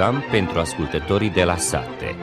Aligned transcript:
program 0.00 0.24
pentru 0.30 0.58
ascultătorii 0.58 1.30
de 1.30 1.44
la 1.44 1.56
sate. 1.56 2.16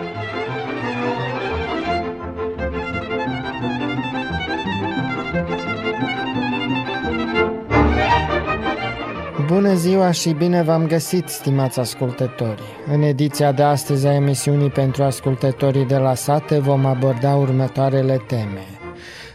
Bună 9.45 9.73
ziua 9.73 10.11
și 10.11 10.29
bine 10.29 10.63
v-am 10.63 10.87
găsit, 10.87 11.27
stimați 11.27 11.79
ascultători! 11.79 12.61
În 12.91 13.01
ediția 13.01 13.51
de 13.51 13.63
astăzi 13.63 14.07
a 14.07 14.13
emisiunii 14.13 14.69
pentru 14.69 15.03
ascultătorii 15.03 15.85
de 15.85 15.97
la 15.97 16.13
sate 16.15 16.59
vom 16.59 16.85
aborda 16.85 17.35
următoarele 17.35 18.23
teme. 18.27 18.76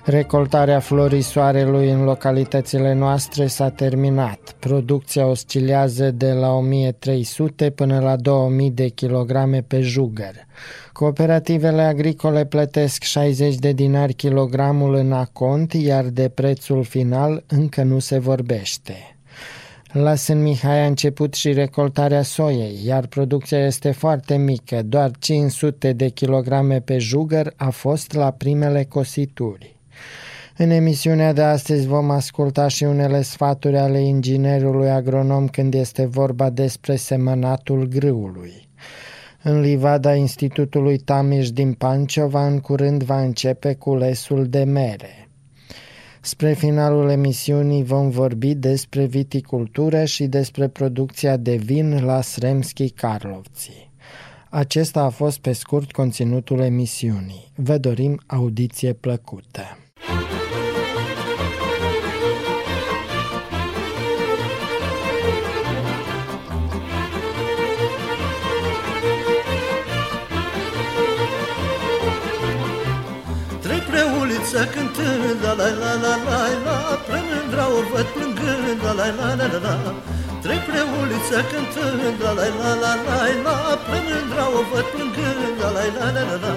Recoltarea 0.05 0.81
florii 0.81 1.23
soarelui 1.23 1.91
în 1.91 2.05
localitățile 2.05 2.93
noastre 2.93 3.47
s-a 3.47 3.71
terminat. 3.71 4.57
Producția 4.59 5.27
oscilează 5.27 6.11
de 6.11 6.33
la 6.33 6.53
1300 6.53 7.71
până 7.71 8.01
la 8.01 8.17
2000 8.17 8.71
de 8.71 8.89
kilograme 8.89 9.63
pe 9.63 9.81
jugăr. 9.81 10.35
Cooperativele 10.93 11.83
agricole 11.83 12.45
plătesc 12.45 13.03
60 13.03 13.55
de 13.55 13.73
dinari 13.73 14.15
kilogramul 14.15 14.95
în 14.95 15.13
acont, 15.13 15.73
iar 15.73 16.05
de 16.05 16.29
prețul 16.29 16.85
final 16.85 17.45
încă 17.47 17.83
nu 17.83 17.99
se 17.99 18.19
vorbește. 18.19 19.17
La 19.93 20.15
Sân 20.15 20.43
Mihai 20.43 20.83
a 20.83 20.87
început 20.87 21.35
și 21.35 21.53
recoltarea 21.53 22.23
soiei, 22.23 22.81
iar 22.85 23.07
producția 23.07 23.67
este 23.67 23.91
foarte 23.91 24.37
mică, 24.37 24.83
doar 24.83 25.11
500 25.19 25.93
de 25.93 26.09
kilograme 26.09 26.81
pe 26.81 26.99
jugăr 26.99 27.53
a 27.57 27.71
fost 27.71 28.13
la 28.13 28.31
primele 28.31 28.85
cosituri. 28.85 29.72
În 30.57 30.71
emisiunea 30.71 31.33
de 31.33 31.43
astăzi 31.43 31.87
vom 31.87 32.11
asculta 32.11 32.69
și 32.69 32.85
unele 32.85 33.23
sfaturi 33.23 33.77
ale 33.77 34.01
inginerului 34.01 34.91
agronom 34.91 35.49
când 35.49 35.75
este 35.75 36.07
vorba 36.07 36.51
despre 36.51 36.97
semănatul 36.97 37.87
grâului. 37.87 38.69
În 39.43 39.61
livada 39.61 40.15
Institutului 40.15 40.99
Tamiș 40.99 41.51
din 41.51 41.73
Panciova, 41.73 42.47
în 42.47 42.61
curând 42.61 43.03
va 43.03 43.23
începe 43.23 43.75
culesul 43.75 44.47
de 44.47 44.65
mere. 44.65 45.29
Spre 46.21 46.53
finalul 46.53 47.09
emisiunii 47.09 47.85
vom 47.85 48.11
vorbi 48.11 48.55
despre 48.55 49.05
viticultură 49.05 50.05
și 50.05 50.27
despre 50.27 50.69
producția 50.69 51.37
de 51.37 51.55
vin 51.55 52.05
la 52.05 52.21
Sremski 52.21 52.91
Karlovci. 52.91 53.91
Acesta 54.51 55.01
a 55.01 55.09
fost 55.09 55.39
pe 55.39 55.53
scurt 55.53 55.93
conținutul 55.93 56.61
emisiunii. 56.61 57.53
Vă 57.55 57.79
dorim 57.79 58.21
audiție 58.27 58.93
plăcută! 58.93 59.82
Viața 74.53 74.71
cântând 74.71 75.43
La 75.43 75.53
la 75.61 75.69
la 75.83 75.93
la 76.05 76.15
la 76.27 76.41
la 76.65 76.77
Prea 77.07 77.23
mândra 77.29 77.65
o 77.79 77.81
văd 77.93 78.07
plângând 78.15 78.81
La 78.85 78.93
la 78.93 79.09
la 79.19 79.29
la 79.39 79.47
la 79.53 79.59
la 79.67 79.95
Trec 80.43 80.63
pe 80.67 80.81
uliță 81.01 81.41
cântând 81.51 82.19
La 82.25 82.33
la 82.39 82.47
la 82.61 82.71
la 82.83 82.93
la 83.07 83.19
la 83.45 83.57
Prea 83.85 84.03
mândra 84.07 84.45
o 84.59 84.61
văd 84.71 84.87
plângând 84.93 85.57
La 85.61 85.69
la 85.77 85.85
la 85.97 86.07
la 86.17 86.23
la 86.31 86.37
la 86.45 86.53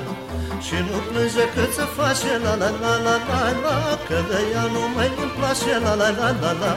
și 0.66 0.78
nu 0.90 0.98
plânge 1.10 1.46
cât 1.56 1.72
să 1.74 1.86
face 2.00 2.32
la 2.44 2.56
la 2.62 2.70
la 2.82 2.94
la 3.06 3.16
la 3.30 3.42
la 3.64 3.78
Că 4.08 4.18
de 4.30 4.40
ea 4.54 4.62
nu 4.62 4.84
mai 4.96 5.12
îmi 5.22 5.32
place 5.38 5.80
la 5.86 5.94
la 6.02 6.10
la 6.20 6.30
la 6.42 6.52
la 6.62 6.76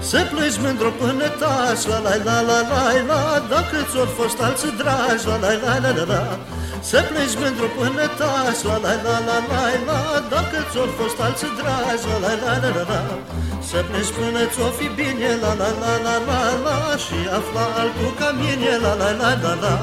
Să 0.00 0.26
pleci 0.30 0.58
mândru 0.60 0.90
până 0.90 1.28
taci, 1.28 1.84
la 1.86 1.98
la 1.98 2.14
la 2.24 2.40
la 2.40 2.60
la 2.70 2.82
la 3.06 3.46
Dacă 3.48 3.76
ți-or 3.90 4.06
fost 4.06 4.40
alții 4.40 4.72
dragi, 4.80 5.26
la 5.26 5.36
la 5.36 5.52
la 5.64 5.78
la 5.78 5.90
la 5.96 6.04
la 6.12 6.53
Să 6.90 6.98
pleci 7.10 7.36
mândru 7.40 7.68
până 7.78 8.06
taci, 8.18 8.62
la 8.68 8.76
la 8.84 8.94
la 9.04 9.16
la 9.28 9.38
la 9.50 9.62
la 9.86 10.00
Dacă 10.32 10.58
ți-or 10.70 10.90
fost 10.98 11.18
alții 11.26 11.52
dragi, 11.58 12.06
la 12.10 12.16
la 12.24 12.32
la 12.42 12.52
la 12.62 12.70
la 12.76 12.84
la 12.92 13.02
Să 13.68 13.78
pleci 13.88 14.12
până 14.16 14.42
ți-o 14.52 14.68
fi 14.78 14.88
bine, 14.98 15.30
la 15.42 15.52
la 15.60 15.70
la 15.82 15.92
la 16.06 16.16
la 16.28 16.40
la 16.64 16.76
Și 17.04 17.18
afla 17.38 17.64
altul 17.80 18.12
ca 18.18 18.28
mine, 18.40 18.72
la 18.84 18.92
la 19.00 19.10
la 19.20 19.30
la 19.42 19.52
la 19.64 19.76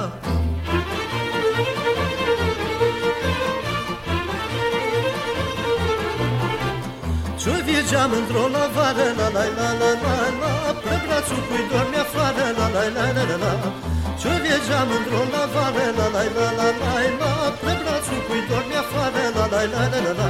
Ce 7.41 7.53
viegeam 7.65 8.11
într-o 8.19 8.45
lavară, 8.55 9.07
la 9.19 9.27
la 9.35 9.45
la 9.57 9.69
la 9.81 9.91
la 10.03 10.15
la 10.41 10.53
Pe 10.83 10.93
brațul 11.03 11.41
cui 11.47 11.63
dormi 11.71 11.99
afară, 12.03 12.45
la 12.57 12.67
la 12.75 12.83
la 12.95 13.05
la 13.15 13.23
la 13.29 13.37
la 13.43 13.89
Ce 14.21 14.33
viegeam 14.43 14.89
într-o 14.97 15.21
lavară, 15.33 15.87
la 15.97 16.07
la 16.15 16.23
la 16.37 16.47
la 16.59 16.69
la 16.81 16.93
la 17.21 17.31
Pe 17.61 17.71
brațul 17.79 18.19
cui 18.27 18.41
dormi 18.49 18.77
afară, 18.83 19.23
la 19.35 19.45
la 19.53 19.61
la 19.73 19.83
la 19.91 19.99
la 20.05 20.13
la 20.19 20.29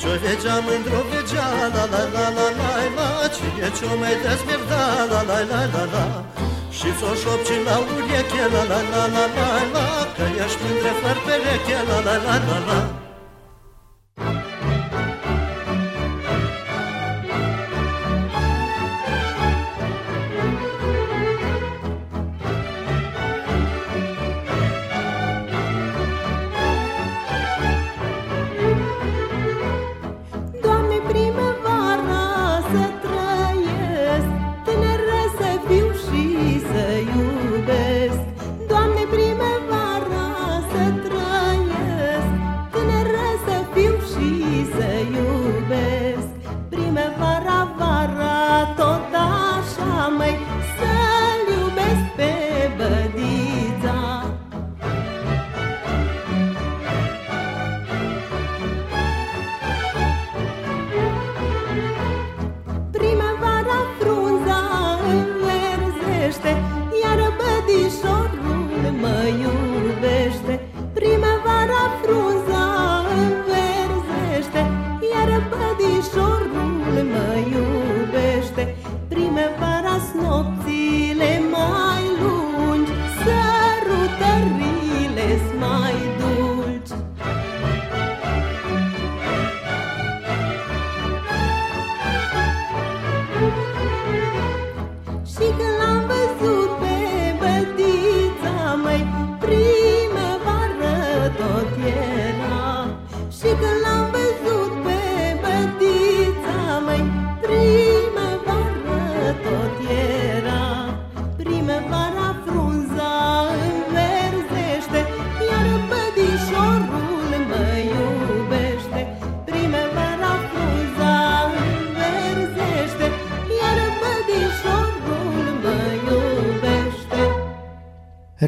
Ce 0.00 0.10
viegeam 0.22 0.66
într-o 0.76 1.00
vegea, 1.10 1.48
la 1.74 1.84
la 1.92 2.02
la 2.14 2.26
la 2.36 2.46
la 2.58 2.78
la 2.96 3.08
Cine 3.34 3.68
ce-o 3.76 3.92
mai 4.00 4.14
dezmerda, 4.22 4.82
la 5.12 5.20
la 5.30 5.38
la 5.50 5.60
la 5.74 5.84
la 5.94 6.04
și 6.76 6.88
ți-o 6.98 7.12
șopci 7.20 7.54
la 7.66 7.76
ureche, 7.92 8.44
la 8.54 8.62
la 8.70 8.80
la 8.92 9.02
la 9.14 9.24
la 9.36 9.48
la 9.74 9.86
Că 10.16 10.24
ești 10.42 10.60
mândre 10.62 10.92
fără 11.00 11.20
pereche, 11.26 11.78
la 11.88 11.98
la 12.06 12.16
la 12.26 12.34
la 12.46 12.58
la 12.68 13.01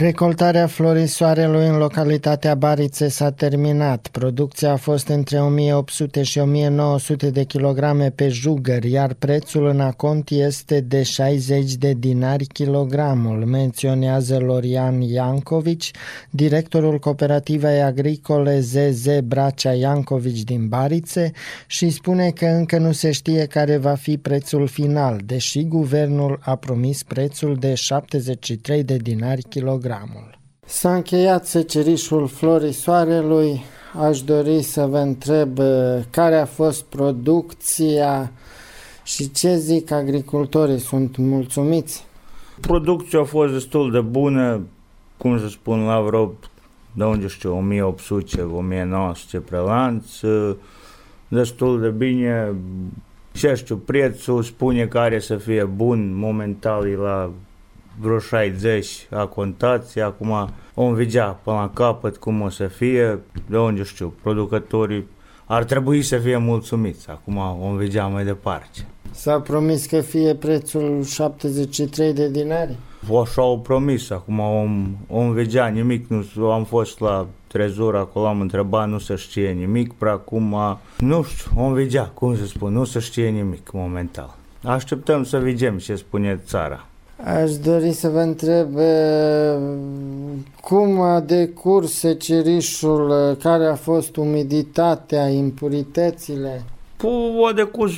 Recoltarea 0.05 0.67
florisoarelui 0.67 1.67
în 1.67 1.77
localitatea 1.77 2.55
Barițe 2.55 3.09
s-a 3.09 3.31
terminat. 3.31 4.09
Producția 4.13 4.73
a 4.73 4.77
fost 4.77 5.09
între 5.09 5.41
1800 5.41 6.23
și 6.23 6.39
1900 6.39 7.31
de 7.31 7.45
kilograme 7.45 8.11
pe 8.11 8.29
jugări, 8.29 8.91
iar 8.91 9.15
prețul 9.15 9.67
în 9.67 9.81
acont 9.81 10.31
este 10.31 10.81
de 10.81 11.03
60 11.03 11.75
de 11.75 11.93
dinari 11.93 12.45
kilogramul, 12.47 13.45
menționează 13.45 14.39
Lorian 14.39 15.01
Iancovici, 15.01 15.91
directorul 16.31 16.99
cooperativei 16.99 17.83
agricole 17.83 18.61
ZZ 18.61 19.07
Bracea 19.25 19.73
Iancovici 19.73 20.43
din 20.43 20.69
Barițe 20.69 21.33
și 21.67 21.91
spune 21.91 22.31
că 22.31 22.47
încă 22.47 22.79
nu 22.79 22.93
se 22.93 23.11
știe 23.11 23.47
care 23.47 23.77
va 23.77 23.95
fi 23.95 24.19
prețul 24.19 24.67
final, 24.67 25.21
deși 25.25 25.65
guvernul 25.65 26.39
a 26.43 26.57
promis 26.57 27.03
prețul 27.03 27.57
de 27.57 27.75
73 27.75 28.83
de 28.83 28.97
dinari 28.97 29.43
kilogramul 29.43 29.93
programul. 29.95 30.39
S-a 30.67 30.95
încheiat 30.95 31.47
secerișul 31.47 32.27
florii 32.27 32.73
soarelui. 32.73 33.63
Aș 34.01 34.21
dori 34.21 34.63
să 34.63 34.87
vă 34.87 34.99
întreb 34.99 35.59
uh, 35.59 36.01
care 36.11 36.37
a 36.37 36.45
fost 36.45 36.85
producția 36.85 38.33
și 39.03 39.31
ce 39.31 39.57
zic 39.57 39.91
agricultorii. 39.91 40.79
Sunt 40.79 41.17
mulțumiți? 41.17 42.07
Producția 42.61 43.21
a 43.21 43.25
fost 43.25 43.53
destul 43.53 43.91
de 43.91 44.01
bună, 44.01 44.61
cum 45.17 45.39
să 45.39 45.49
spun, 45.49 45.85
la 45.85 46.01
vreo, 46.01 46.33
de 46.93 47.05
unde 47.05 47.27
știu, 47.27 47.69
1800-1900 49.39 49.45
prelanț, 49.45 50.21
uh, 50.21 50.57
destul 51.29 51.81
de 51.81 51.89
bine. 51.89 52.55
Ce 53.33 53.55
știu, 53.55 53.77
prețul 53.77 54.43
spune 54.43 54.87
că 54.87 54.99
are 54.99 55.19
să 55.19 55.37
fie 55.37 55.65
bun, 55.65 56.17
momental 56.17 56.87
e 56.87 56.97
la 56.97 57.31
vreo 58.01 58.19
60 58.19 59.07
a 59.11 59.27
contați, 59.27 60.01
acum 60.01 60.51
vom 60.75 60.95
vedea 60.95 61.27
până 61.43 61.57
la 61.57 61.71
capăt 61.75 62.17
cum 62.17 62.41
o 62.41 62.49
să 62.49 62.67
fie, 62.67 63.19
de 63.47 63.59
unde 63.59 63.83
știu, 63.83 64.15
producătorii 64.23 65.07
ar 65.45 65.65
trebui 65.65 66.03
să 66.03 66.19
fie 66.19 66.37
mulțumiți, 66.37 67.09
acum 67.09 67.59
vom 67.61 67.77
vedea 67.77 68.07
mai 68.07 68.25
departe. 68.25 68.87
S-a 69.11 69.41
promis 69.41 69.87
că 69.87 70.01
fie 70.01 70.35
prețul 70.35 71.03
73 71.05 72.13
de 72.13 72.31
dinari? 72.31 72.77
Așa 73.23 73.43
au 73.43 73.61
promis, 73.61 74.11
acum 74.11 74.39
om, 74.39 74.97
om 75.09 75.33
vedea 75.33 75.67
nimic, 75.67 76.07
nu 76.35 76.51
am 76.51 76.65
fost 76.65 77.01
la 77.01 77.27
trezor 77.47 77.97
acolo, 77.97 78.27
am 78.27 78.41
întrebat, 78.41 78.89
nu 78.89 78.99
se 78.99 79.15
știe 79.15 79.51
nimic, 79.51 79.93
prea 79.93 80.13
acum, 80.13 80.79
nu 80.99 81.23
știu, 81.23 81.51
om 81.57 81.73
vedea, 81.73 82.05
cum 82.05 82.37
să 82.37 82.47
spun, 82.47 82.73
nu 82.73 82.85
se 82.85 82.99
știe 82.99 83.29
nimic 83.29 83.73
momentan. 83.73 84.35
Așteptăm 84.63 85.25
să 85.25 85.39
vedem 85.39 85.79
ce 85.79 85.95
spune 85.95 86.41
țara. 86.47 86.87
Aș 87.23 87.57
dori 87.57 87.93
să 87.93 88.09
vă 88.09 88.19
întreb 88.19 88.69
cum 90.61 91.01
a 91.01 91.21
decurs 91.21 91.93
secerișul, 91.93 93.37
care 93.43 93.67
a 93.67 93.75
fost 93.75 94.17
umiditatea, 94.17 95.29
impuritățile? 95.29 96.63
A 97.49 97.53
decurs 97.53 97.93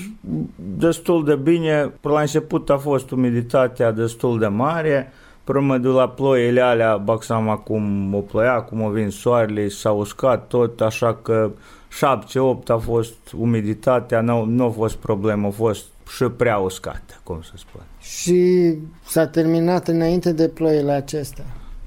destul 0.78 1.24
de 1.24 1.34
bine. 1.34 1.92
La 2.00 2.20
început 2.20 2.70
a 2.70 2.76
fost 2.76 3.10
umiditatea 3.10 3.90
destul 3.90 4.38
de 4.38 4.46
mare, 4.46 5.12
Până 5.46 5.78
de 5.78 5.88
la 5.88 6.08
ploile 6.08 6.60
alea, 6.60 6.96
bag 6.96 7.22
seama 7.22 7.56
cum 7.56 8.14
o 8.14 8.20
ploia, 8.20 8.60
cum 8.60 8.82
o 8.82 8.88
vin 8.88 9.10
soarele, 9.10 9.68
s-a 9.68 9.90
uscat 9.90 10.46
tot, 10.46 10.80
așa 10.80 11.18
că 11.22 11.50
7-8 11.96 12.66
a 12.66 12.76
fost 12.76 13.14
umiditatea, 13.36 14.20
nu, 14.20 14.44
nu 14.44 14.64
a 14.64 14.70
fost 14.70 14.96
problemă, 14.96 15.46
a 15.46 15.50
fost 15.50 15.84
și 16.16 16.24
prea 16.24 16.58
uscată, 16.58 17.20
cum 17.22 17.40
să 17.42 17.52
spun. 17.54 17.80
Și 18.00 18.74
s-a 19.04 19.26
terminat 19.26 19.88
înainte 19.88 20.32
de 20.32 20.48
ploile 20.48 20.92
acestea? 20.92 21.44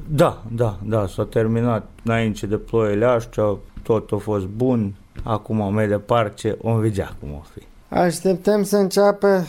Da, 0.07 0.43
da, 0.51 0.77
da, 0.83 1.07
s-a 1.07 1.25
terminat 1.25 1.89
înainte 2.03 2.47
de 2.47 2.57
ploile 2.57 3.05
astea, 3.05 3.57
tot 3.83 4.11
a 4.11 4.15
fost 4.15 4.45
bun, 4.45 4.93
acum 5.23 5.73
mai 5.73 5.87
departe 5.87 6.57
o 6.61 6.75
vedea 6.75 7.15
cum 7.19 7.29
o 7.31 7.41
fi. 7.53 7.95
Așteptăm 7.95 8.63
să 8.63 8.77
înceapă 8.77 9.45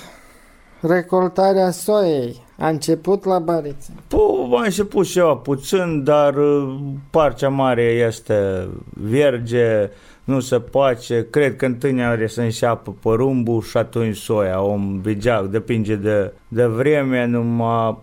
recoltarea 0.80 1.70
soiei. 1.70 2.48
A 2.58 2.68
început 2.68 3.24
la 3.24 3.38
Bariță? 3.38 3.92
Păi, 4.08 4.50
a 4.52 4.62
început 4.62 5.06
ceva 5.06 5.34
puțin, 5.34 6.04
dar 6.04 6.34
uh, 6.36 6.78
partea 7.10 7.48
mare 7.48 7.82
este 7.82 8.68
verge, 8.88 9.90
nu 10.30 10.40
se 10.40 10.60
poate. 10.60 11.26
Cred 11.30 11.56
că 11.56 11.66
întâi 11.66 12.02
are 12.02 12.26
să 12.26 12.40
înșeapă 12.40 12.94
porumbul 13.00 13.62
și 13.62 13.76
atunci 13.76 14.16
soia. 14.16 14.62
Om 14.62 15.00
vedea, 15.00 15.42
depinde 15.42 15.94
de, 15.94 16.32
de 16.48 16.64
vreme, 16.64 17.24
numai 17.24 17.98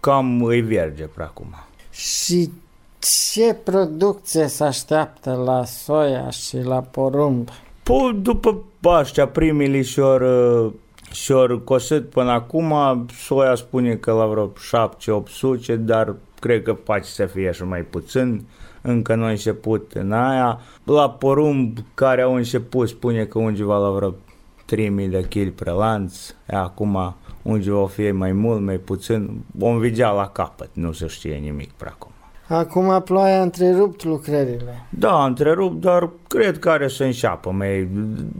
cam 0.00 0.42
îi 0.42 0.60
verge 0.60 1.04
pe 1.04 1.22
acum. 1.22 1.54
Și 1.90 2.50
ce 2.98 3.54
producție 3.54 4.46
se 4.46 4.64
așteaptă 4.64 5.42
la 5.44 5.64
soia 5.64 6.30
și 6.30 6.56
la 6.56 6.80
porumb? 6.80 7.48
Păi 7.82 8.18
după 8.22 8.62
paștea 8.80 9.28
primii 9.28 9.82
și-or 9.82 10.22
și-or 11.12 11.64
cosit 11.64 12.04
până 12.04 12.30
acum, 12.30 12.74
soia 13.18 13.54
spune 13.54 13.94
că 13.94 14.12
la 14.12 14.26
vreo 14.26 14.52
7-800, 15.72 15.76
dar 15.78 16.14
cred 16.40 16.62
că 16.62 16.74
poate 16.74 17.04
să 17.04 17.26
fie 17.26 17.52
și 17.52 17.64
mai 17.64 17.80
puțin 17.80 18.44
încă 18.82 19.14
nu 19.14 19.24
a 19.24 19.28
început 19.28 19.92
în 19.92 20.12
aia. 20.12 20.60
La 20.84 21.10
porumb 21.10 21.78
care 21.94 22.22
au 22.22 22.34
început 22.34 22.88
spune 22.88 23.24
că 23.24 23.38
undeva 23.38 23.78
la 23.78 23.90
vreo 23.90 24.14
3000 24.64 25.08
de 25.08 25.20
kg 25.20 25.50
pe 25.50 25.70
lanț, 25.70 26.34
acum 26.46 27.14
undeva 27.42 27.78
o 27.78 27.86
fie 27.86 28.12
mai 28.12 28.32
mult, 28.32 28.60
mai 28.60 28.76
puțin, 28.76 29.44
vom 29.50 29.78
vedea 29.78 30.10
la 30.10 30.28
capăt, 30.28 30.68
nu 30.72 30.92
se 30.92 31.06
știe 31.06 31.34
nimic 31.34 31.70
pe 31.70 31.84
acum. 31.88 32.10
Acum 32.48 33.02
ploaia 33.02 33.38
a 33.38 33.42
întrerupt 33.42 34.04
lucrările. 34.04 34.86
Da, 34.90 35.12
a 35.12 35.26
întrerupt, 35.26 35.80
dar 35.80 36.10
cred 36.28 36.58
că 36.58 36.70
are 36.70 36.88
să 36.88 37.04
înșeapă. 37.04 37.50
Mai, 37.50 37.88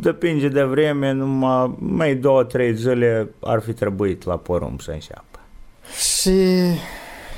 depinde 0.01 0.49
de 0.49 0.63
vreme, 0.63 1.13
numai 1.13 1.75
mai 1.79 2.15
două, 2.15 2.45
trei 2.45 2.75
zile 2.75 3.31
ar 3.41 3.61
fi 3.61 3.73
trebuit 3.73 4.25
la 4.25 4.37
porumb 4.37 4.81
să 4.81 4.91
înșeapă. 4.91 5.39
Și 5.97 6.39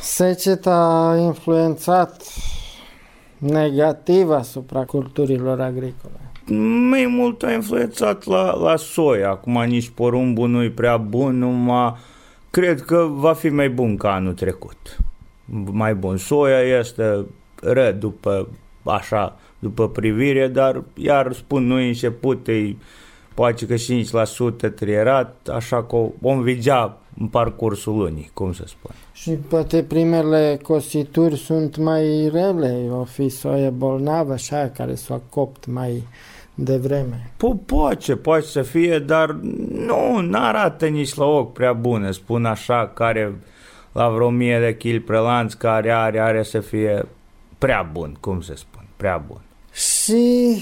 seceta 0.01 1.09
a 1.11 1.17
influențat 1.17 2.23
negativ 3.45 4.31
asupra 4.31 4.85
culturilor 4.85 5.61
agricole? 5.61 6.21
Mai 6.89 7.07
mult 7.07 7.43
a 7.43 7.53
influențat 7.53 8.25
la, 8.25 8.55
la 8.55 8.77
soia. 8.77 9.31
Acum 9.31 9.63
nici 9.63 9.89
porumbul 9.89 10.49
nu-i 10.49 10.71
prea 10.71 10.97
bun, 10.97 11.39
numai 11.39 11.95
cred 12.51 12.81
că 12.81 13.09
va 13.11 13.33
fi 13.33 13.49
mai 13.49 13.71
bun 13.71 13.97
ca 13.97 14.15
anul 14.15 14.33
trecut. 14.33 14.97
Mai 15.71 15.95
bun. 15.95 16.17
Soia 16.17 16.79
este 16.79 17.27
ră 17.61 17.91
după 17.91 18.49
așa, 18.83 19.39
după 19.59 19.89
privire, 19.89 20.49
dar 20.49 20.83
iar 20.95 21.33
spun 21.33 21.67
nu 21.67 21.75
început, 21.75 22.49
e 22.49 22.77
poate 23.35 23.67
că 23.67 23.75
5% 24.69 24.75
trierat, 24.75 25.49
așa 25.49 25.85
că 25.85 25.97
vom 26.19 26.43
vedea 26.43 26.99
în 27.19 27.27
parcursul 27.27 27.97
lunii, 27.97 28.31
cum 28.35 28.53
să 28.53 28.65
spun. 28.67 28.91
Și 29.13 29.31
poate 29.31 29.83
primele 29.83 30.59
cosituri 30.63 31.37
sunt 31.37 31.77
mai 31.77 32.29
rele, 32.33 32.89
o 32.91 33.05
fi 33.05 33.29
soie 33.29 33.69
bolnavă, 33.69 34.33
așa, 34.33 34.71
care 34.77 34.95
s-a 34.95 35.21
copt 35.29 35.67
mai 35.67 36.03
devreme. 36.55 37.31
Po- 37.37 37.67
poate, 37.67 38.17
poate 38.17 38.45
să 38.45 38.63
fie, 38.63 38.99
dar 38.99 39.31
nu, 39.71 40.29
arată 40.33 40.87
nici 40.87 41.15
la 41.15 41.25
ochi 41.25 41.53
prea 41.53 41.73
bune, 41.73 42.11
spun 42.11 42.45
așa, 42.45 42.91
care 42.95 43.39
la 43.93 44.09
vreo 44.09 44.31
mie 44.31 44.61
de 44.61 44.77
kil 44.77 45.01
prelanț 45.01 45.53
care 45.53 45.91
are, 45.91 46.21
are 46.21 46.43
să 46.43 46.61
fie 46.61 47.07
prea 47.59 47.89
bun, 47.93 48.17
cum 48.21 48.41
se 48.41 48.55
spune, 48.55 48.87
prea 48.97 49.17
bun. 49.17 49.41
Și 49.73 50.57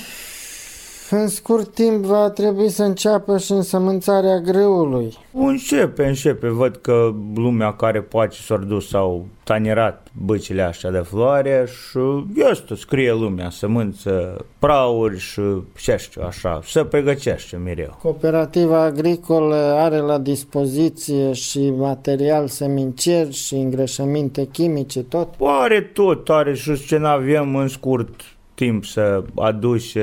în 1.15 1.29
scurt 1.29 1.75
timp 1.75 2.05
va 2.05 2.31
trebui 2.31 2.69
să 2.69 2.83
înceapă 2.83 3.39
și 3.39 3.53
însămânțarea 3.53 4.39
grâului. 4.39 5.19
Începe, 5.33 6.07
începe. 6.07 6.49
Văd 6.49 6.77
că 6.77 7.15
lumea 7.35 7.73
care 7.73 8.01
poate 8.01 8.37
s-a 8.41 8.57
dus 8.57 8.89
sau 8.89 9.27
tanierat 9.45 10.07
băcile 10.25 10.63
astea 10.63 10.91
de 10.91 10.99
floare 10.99 11.67
și 11.67 12.25
este, 12.51 12.75
scrie 12.75 13.13
lumea, 13.13 13.51
sămânță, 13.51 14.45
prauri 14.59 15.19
și 15.19 15.41
ce 15.77 15.97
știu, 15.99 16.23
așa, 16.27 16.61
se 16.65 16.85
pregătește 16.85 17.57
mereu. 17.57 17.99
Cooperativa 18.03 18.83
agricolă 18.83 19.55
are 19.57 19.99
la 19.99 20.19
dispoziție 20.19 21.33
și 21.33 21.71
material 21.71 22.49
semincier 22.49 23.33
și 23.33 23.55
îngrășăminte 23.55 24.49
chimice, 24.53 25.03
tot? 25.03 25.29
Are 25.41 25.81
tot, 25.81 26.29
are 26.29 26.55
și 26.55 26.87
ce 26.87 27.01
avem 27.05 27.57
în 27.57 27.69
scurt 27.69 28.21
timp 28.55 28.85
să 28.85 29.25
aduci, 29.35 29.97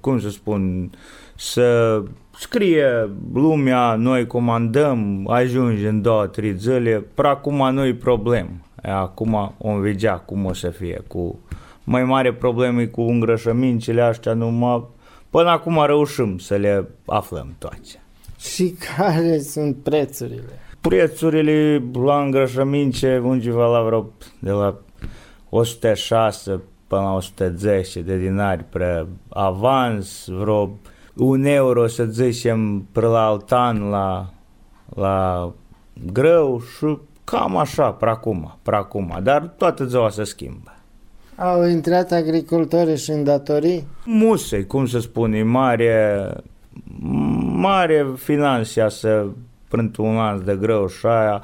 cum 0.00 0.20
să 0.20 0.28
spun, 0.28 0.90
să 1.34 2.02
scrie 2.38 3.10
lumea, 3.32 3.94
noi 3.94 4.26
comandăm, 4.26 5.28
ajungi 5.28 5.84
în 5.84 6.02
două, 6.02 6.26
trei 6.26 6.56
zile, 6.56 7.04
până 7.14 7.28
acum 7.28 7.74
nu-i 7.74 7.94
problem. 7.94 8.60
Acum 8.82 9.54
vom 9.58 9.80
vedea 9.80 10.16
cum 10.16 10.44
o 10.44 10.52
să 10.52 10.68
fie 10.68 11.02
cu 11.08 11.38
mai 11.84 12.04
mare 12.04 12.32
probleme 12.32 12.84
cu 12.86 13.00
îngrășămintele 13.00 14.00
astea, 14.00 14.32
numai 14.32 14.84
până 15.30 15.48
acum 15.48 15.84
reușim 15.86 16.38
să 16.38 16.54
le 16.54 16.88
aflăm 17.06 17.54
toate. 17.58 18.02
Și 18.38 18.74
care 18.96 19.38
sunt 19.38 19.76
prețurile? 19.76 20.60
Prețurile 20.80 21.82
la 22.04 22.20
îngrășăminte 22.20 23.18
undeva 23.18 23.66
la 23.66 23.82
vreo 23.82 24.10
de 24.38 24.50
la 24.50 24.78
106 25.48 26.60
până 26.86 27.02
la 27.02 27.14
110 27.14 28.00
de 28.00 28.16
dinari 28.16 28.64
pre 28.64 29.06
avans, 29.28 30.28
vreo 30.28 30.70
un 31.16 31.44
euro 31.44 31.86
să 31.86 32.04
zicem 32.04 32.86
pre 32.92 33.06
la 33.06 33.26
altan 33.26 33.88
la, 33.88 34.30
la 34.94 35.52
greu 36.12 36.60
și 36.60 36.98
cam 37.24 37.56
așa, 37.56 37.90
pre 37.90 38.10
acum, 38.10 38.58
pre 38.62 38.76
acum, 38.76 39.18
dar 39.22 39.54
toată 39.56 39.84
ziua 39.84 40.10
se 40.10 40.24
schimbă. 40.24 40.70
Au 41.36 41.66
intrat 41.66 42.12
agricultorii 42.12 42.96
și 42.96 43.10
în 43.10 43.24
datorii? 43.24 43.86
Musei, 44.04 44.66
cum 44.66 44.86
să 44.86 44.98
spun, 44.98 45.32
e 45.32 45.42
mare, 45.42 46.30
mare 47.52 48.06
finanția 48.16 48.88
să 48.88 49.26
printr 49.68 50.00
un 50.00 50.16
an 50.18 50.44
de 50.44 50.56
greu 50.60 50.88
și 50.88 51.06
aia, 51.06 51.42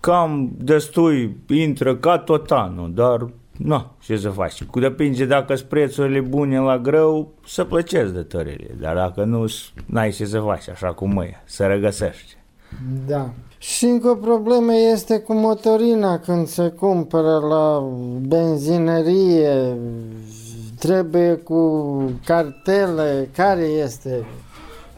cam 0.00 0.50
destui 0.58 1.36
intră 1.48 1.96
ca 1.96 2.18
tot 2.18 2.50
anul, 2.50 2.94
dar 2.94 3.28
nu, 3.56 3.86
ce 4.00 4.16
să 4.16 4.28
faci? 4.28 4.64
Cu 4.64 4.80
depinde 4.80 5.24
dacă 5.24 5.54
sunt 5.54 5.68
prețurile 5.68 6.20
bune 6.20 6.58
la 6.58 6.78
greu, 6.78 7.32
să 7.46 7.64
plăcesc 7.64 8.12
de 8.12 8.22
tările, 8.22 8.76
dar 8.80 8.94
dacă 8.94 9.24
nu, 9.24 9.44
n-ai 9.86 10.10
ce 10.10 10.24
să 10.24 10.40
faci, 10.40 10.68
așa 10.68 10.92
cum 10.92 11.18
e, 11.18 11.42
să 11.44 11.66
regăsești. 11.66 12.36
Da. 13.06 13.30
Și 13.58 13.84
încă 13.84 14.08
o 14.08 14.14
problemă 14.14 14.72
este 14.92 15.18
cu 15.18 15.34
motorina 15.34 16.18
când 16.18 16.46
se 16.46 16.68
cumpără 16.68 17.38
la 17.48 17.88
benzinărie, 18.20 19.76
trebuie 20.78 21.34
cu 21.34 21.94
cartele, 22.24 23.28
care 23.34 23.62
este? 23.62 24.24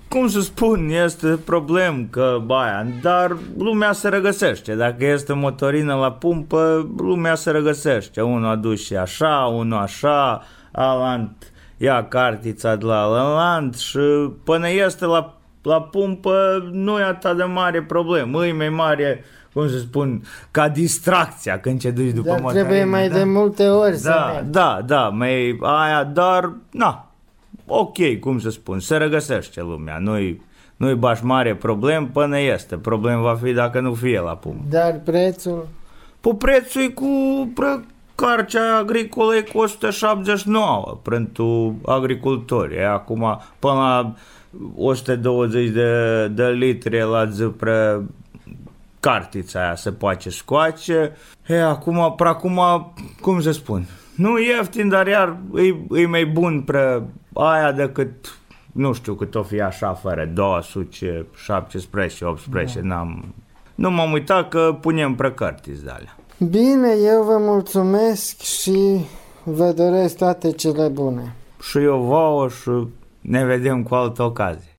Cum 0.09 0.29
să 0.29 0.41
spun, 0.41 0.89
este 0.89 1.39
problem 1.45 2.09
că 2.11 2.43
baia, 2.45 2.87
dar 3.03 3.37
lumea 3.59 3.93
se 3.93 4.09
regăsește. 4.09 4.75
Dacă 4.75 5.05
este 5.05 5.33
motorină 5.33 5.95
la 5.95 6.13
pumpă, 6.13 6.89
lumea 6.97 7.35
se 7.35 7.51
regăsește. 7.51 8.21
Unul 8.21 8.51
aduce 8.51 8.97
așa, 8.97 9.53
unul 9.55 9.79
așa, 9.79 10.43
alant 10.73 11.53
ia 11.77 12.05
cartița 12.05 12.77
de 12.77 12.85
la 12.85 13.03
alant 13.03 13.75
și 13.75 13.99
până 14.45 14.69
este 14.69 15.05
la 15.05 15.37
la 15.67 15.83
pumpă 15.83 16.69
nu 16.73 16.99
e 16.99 17.03
atât 17.03 17.37
de 17.37 17.43
mare 17.43 17.83
problemă. 17.83 18.47
E 18.47 18.53
mai 18.53 18.69
mare, 18.69 19.25
cum 19.53 19.69
să 19.69 19.79
spun, 19.79 20.23
ca 20.51 20.69
distracția 20.69 21.61
când 21.61 21.81
ce 21.81 21.91
duci 21.91 22.11
după 22.11 22.29
dar 22.29 22.41
motorină. 22.41 22.63
trebuie 22.63 22.85
mai 22.85 23.09
da? 23.09 23.15
de 23.15 23.25
multe 23.25 23.69
ori 23.69 23.91
da, 23.91 23.97
să 23.97 24.31
mergi. 24.33 24.51
Da, 24.51 24.81
da, 24.87 25.09
mai 25.09 25.59
aia, 25.63 26.05
dar, 26.05 26.53
na, 26.71 27.06
ok, 27.67 28.19
cum 28.21 28.39
să 28.39 28.51
spun, 28.51 28.81
se 28.81 28.97
regăsește 28.97 29.61
lumea, 29.61 29.99
nu-i, 29.99 30.43
nu-i 30.77 30.95
baș 30.95 31.21
mare 31.21 31.55
problem 31.55 32.09
până 32.09 32.39
este. 32.39 32.77
Problem 32.77 33.21
va 33.21 33.35
fi 33.43 33.53
dacă 33.53 33.81
nu 33.81 33.95
fie 33.95 34.21
la 34.21 34.37
pumpă. 34.37 34.65
Dar 34.69 35.01
prețul? 35.05 35.69
Pe 36.21 36.35
prețul 36.39 36.83
e 36.83 36.89
cu 36.89 37.07
pre, 37.55 37.85
carcea 38.15 38.77
agricolă 38.77 39.35
e 39.35 39.41
cu 39.41 39.59
179 39.59 40.99
pentru 41.03 41.77
agricultori. 41.87 42.75
E 42.75 42.87
acum 42.87 43.41
până 43.59 43.75
la 43.75 44.15
120 44.77 45.69
de, 45.69 46.29
de 46.29 46.45
litri 46.45 47.01
la 47.01 47.27
zi 47.27 47.43
pre 47.43 48.01
cartița 49.01 49.61
aia 49.61 49.75
se 49.75 49.93
poate 49.93 50.31
scoace. 50.31 51.17
E, 51.47 51.63
acum, 51.63 52.15
pre 52.17 52.29
acum, 52.29 52.61
cum 53.21 53.41
să 53.41 53.51
spun, 53.51 53.87
nu 54.15 54.39
e 54.39 54.57
ieftin, 54.57 54.89
dar 54.89 55.07
iar 55.07 55.37
e, 55.57 56.01
e 56.01 56.07
mai 56.07 56.27
bun 56.27 56.61
pre 56.61 57.03
aia 57.41 57.73
decât 57.73 58.39
nu 58.73 58.93
știu 58.93 59.15
cât 59.15 59.35
o 59.35 59.43
fi 59.43 59.61
așa 59.61 59.93
fără 59.93 60.31
200, 60.35 61.27
17, 61.35 62.25
18, 62.25 62.81
da. 62.81 62.87
n-am... 62.87 63.35
Nu 63.75 63.91
m-am 63.91 64.13
uitat 64.13 64.49
că 64.49 64.79
punem 64.81 65.15
pre 65.15 65.33
cartiți 65.33 65.85
de 65.85 65.91
alea. 65.91 66.17
Bine, 66.39 66.89
eu 67.05 67.23
vă 67.23 67.37
mulțumesc 67.39 68.41
și 68.41 69.05
vă 69.43 69.73
doresc 69.73 70.17
toate 70.17 70.51
cele 70.51 70.89
bune. 70.89 71.35
Și 71.63 71.79
eu 71.79 72.01
vouă 72.03 72.49
și 72.49 72.87
ne 73.21 73.45
vedem 73.45 73.83
cu 73.83 73.95
altă 73.95 74.23
ocazie. 74.23 74.76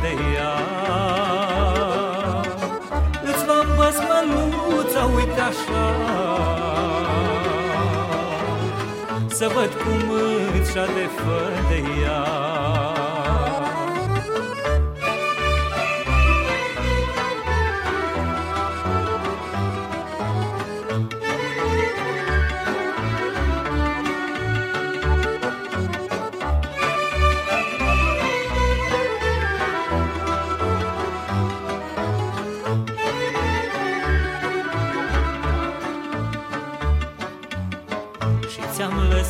De 0.00 0.08
făr 0.08 0.16
de 0.16 0.22
ea. 0.34 0.54
Îți 3.22 3.44
v-am 3.44 3.66
băsmăluța, 3.76 5.04
uite 5.16 5.40
așa. 5.40 5.86
Să 9.26 9.50
văd 9.54 9.70
cum 9.82 10.10
îți 10.60 10.72
de 10.72 11.08
fă 11.16 11.50
de 11.68 11.82
ea 12.02 12.83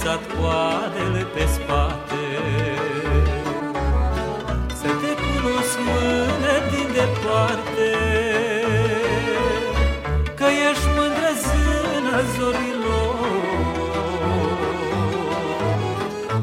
lăsat 0.05 0.23
coadele 0.37 1.23
pe 1.35 1.45
spate. 1.55 2.25
Să 4.81 4.89
te 5.01 5.13
cunosc 5.23 5.79
mândră 5.87 6.57
din 6.71 6.89
departe 6.93 7.91
Că 10.39 10.47
ești 10.69 10.89
mândră 10.97 11.31
zâna 11.45 12.19
zorilor. 12.35 13.13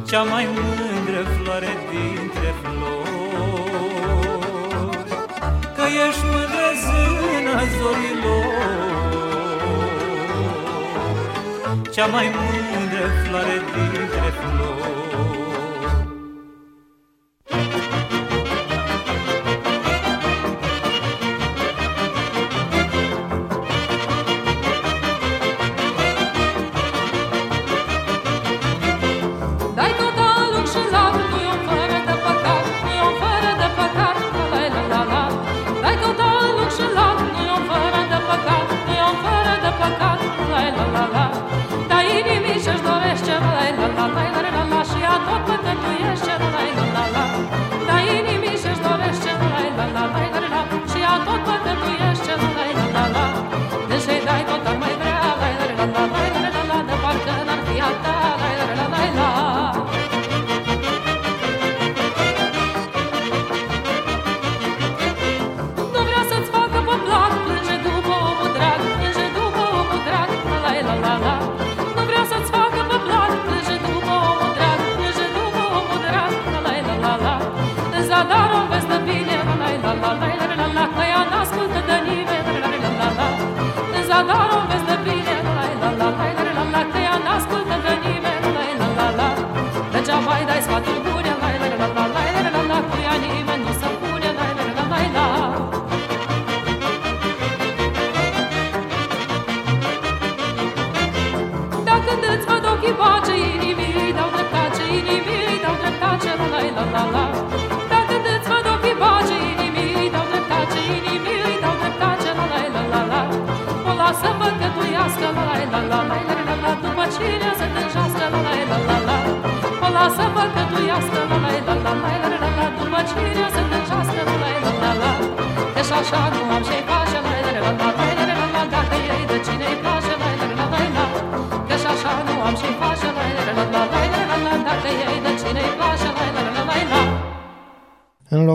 Cea 0.09 0.23
mai 0.23 0.47
mândră 0.53 1.21
floare 1.35 1.73
dintre 1.89 2.53
flori 2.61 3.89
Că 5.75 5.85
ești 6.07 6.23
mândră 6.31 6.69
zâna 6.83 7.59
zorilor 7.77 9.00
cea 11.91 12.05
mai 12.05 12.31
mândră 12.35 13.05
floare 13.23 13.61
dintre 13.73 14.05
flori. 14.39 14.60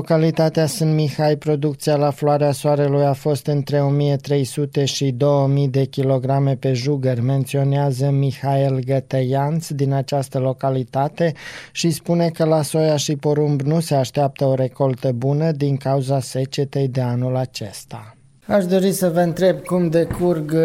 Localitatea 0.08 0.66
Sân 0.66 0.94
Mihai, 0.94 1.36
producția 1.36 1.96
la 1.96 2.10
floarea 2.10 2.52
soarelui 2.52 3.04
a 3.04 3.12
fost 3.12 3.46
între 3.46 3.80
1300 3.80 4.84
și 4.84 5.10
2000 5.10 5.68
de 5.68 5.84
kilograme 5.84 6.56
pe 6.56 6.72
jugăr, 6.72 7.20
menționează 7.20 8.10
Mihail 8.10 8.78
Gătăianț 8.84 9.68
din 9.68 9.92
această 9.92 10.38
localitate 10.38 11.32
și 11.72 11.90
spune 11.90 12.28
că 12.28 12.44
la 12.44 12.62
soia 12.62 12.96
și 12.96 13.16
porumb 13.16 13.60
nu 13.60 13.80
se 13.80 13.94
așteaptă 13.94 14.44
o 14.44 14.54
recoltă 14.54 15.12
bună 15.12 15.52
din 15.52 15.76
cauza 15.76 16.20
secetei 16.20 16.88
de 16.88 17.00
anul 17.00 17.36
acesta. 17.36 18.15
Aș 18.48 18.64
dori 18.64 18.92
să 18.92 19.10
vă 19.10 19.20
întreb 19.20 19.62
cum 19.62 19.88
decurg 19.88 20.52
uh, 20.52 20.60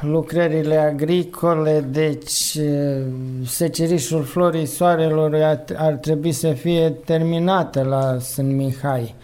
lucrările 0.00 0.76
agricole, 0.76 1.80
deci 1.80 2.54
uh, 2.54 3.02
secerișul 3.44 4.24
florii 4.24 4.66
soarelor 4.66 5.34
ar, 5.34 5.64
ar 5.76 5.92
trebui 5.92 6.32
să 6.32 6.52
fie 6.52 6.90
terminată 6.90 7.82
la 7.82 8.18
Sân 8.18 8.56
Mihai. 8.56 9.14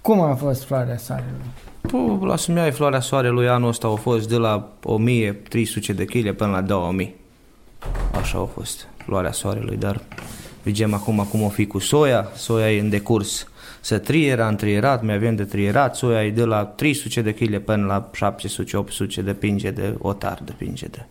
Cum 0.00 0.20
a 0.20 0.34
fost 0.34 0.64
floarea 0.64 0.96
soarelui? 0.96 1.50
Pu, 1.80 2.24
la 2.24 2.36
Sumiai, 2.36 2.70
floarea 2.70 3.00
soarelui 3.00 3.48
anul 3.48 3.68
ăsta 3.68 3.86
au 3.86 3.96
fost 3.96 4.28
de 4.28 4.36
la 4.36 4.72
1300 4.82 5.92
de 5.92 6.04
kg 6.04 6.32
până 6.32 6.50
la 6.50 6.60
2000. 6.60 7.14
Așa 8.20 8.38
a 8.38 8.44
fost 8.44 8.88
floarea 8.96 9.32
soarelui, 9.32 9.76
dar 9.76 10.00
vedem 10.62 10.94
acum 10.94 11.26
cum 11.30 11.42
o 11.42 11.48
fi 11.48 11.66
cu 11.66 11.78
soia. 11.78 12.28
Soia 12.34 12.72
e 12.72 12.80
în 12.80 12.88
decurs 12.88 13.49
să 13.80 13.98
triera, 13.98 14.46
am 14.46 14.56
trierat, 14.56 15.02
mai 15.02 15.14
avem 15.14 15.36
de 15.36 15.44
trierat, 15.44 15.96
soia 15.96 16.24
e 16.24 16.30
de 16.30 16.44
la 16.44 16.64
300 16.64 17.22
de 17.22 17.34
kg 17.34 17.58
până 17.58 17.86
la 17.86 18.10
700-800, 19.20 19.24
depinde 19.24 19.70
de 19.70 19.94
otar, 19.98 20.38
depinde 20.44 20.86
de... 20.90 21.04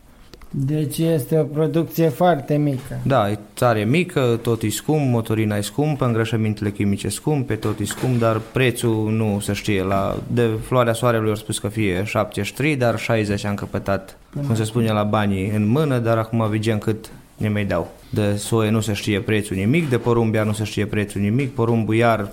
Deci 0.51 0.97
este 0.97 1.39
o 1.39 1.43
producție 1.43 2.07
foarte 2.07 2.57
mică. 2.57 2.99
Da, 3.03 3.29
e 3.29 3.39
țară 3.55 3.83
mică, 3.85 4.39
tot 4.41 4.61
e 4.61 4.69
scump, 4.69 5.11
motorina 5.11 5.57
e 5.57 5.61
scumpă, 5.61 6.05
îngrășămintele 6.05 6.71
chimice 6.71 7.09
scumpe, 7.09 7.55
tot 7.55 7.79
e 7.79 7.85
scump, 7.85 8.19
dar 8.19 8.41
prețul 8.51 9.11
nu 9.11 9.39
se 9.39 9.53
știe. 9.53 9.83
La, 9.83 10.17
de 10.27 10.49
floarea 10.61 10.93
soarelui 10.93 11.29
au 11.29 11.35
spus 11.35 11.59
că 11.59 11.67
fie 11.67 12.03
73, 12.05 12.75
dar 12.75 12.99
60 12.99 13.45
am 13.45 13.55
căpătat, 13.55 14.17
Până. 14.29 14.45
cum 14.45 14.55
se 14.55 14.63
spune, 14.63 14.91
la 14.91 15.03
banii 15.03 15.49
în 15.49 15.67
mână, 15.67 15.97
dar 15.97 16.17
acum 16.17 16.49
vedem 16.49 16.77
cât 16.77 17.09
ne 17.37 17.49
mai 17.49 17.65
dau. 17.65 17.91
De 18.09 18.35
soie 18.35 18.69
nu 18.69 18.79
se 18.79 18.93
știe 18.93 19.19
prețul 19.19 19.55
nimic, 19.55 19.89
de 19.89 19.97
porumbia 19.97 20.43
nu 20.43 20.53
se 20.53 20.63
știe 20.63 20.85
prețul 20.85 21.21
nimic, 21.21 21.53
porumbul 21.53 21.95
iar 21.95 22.31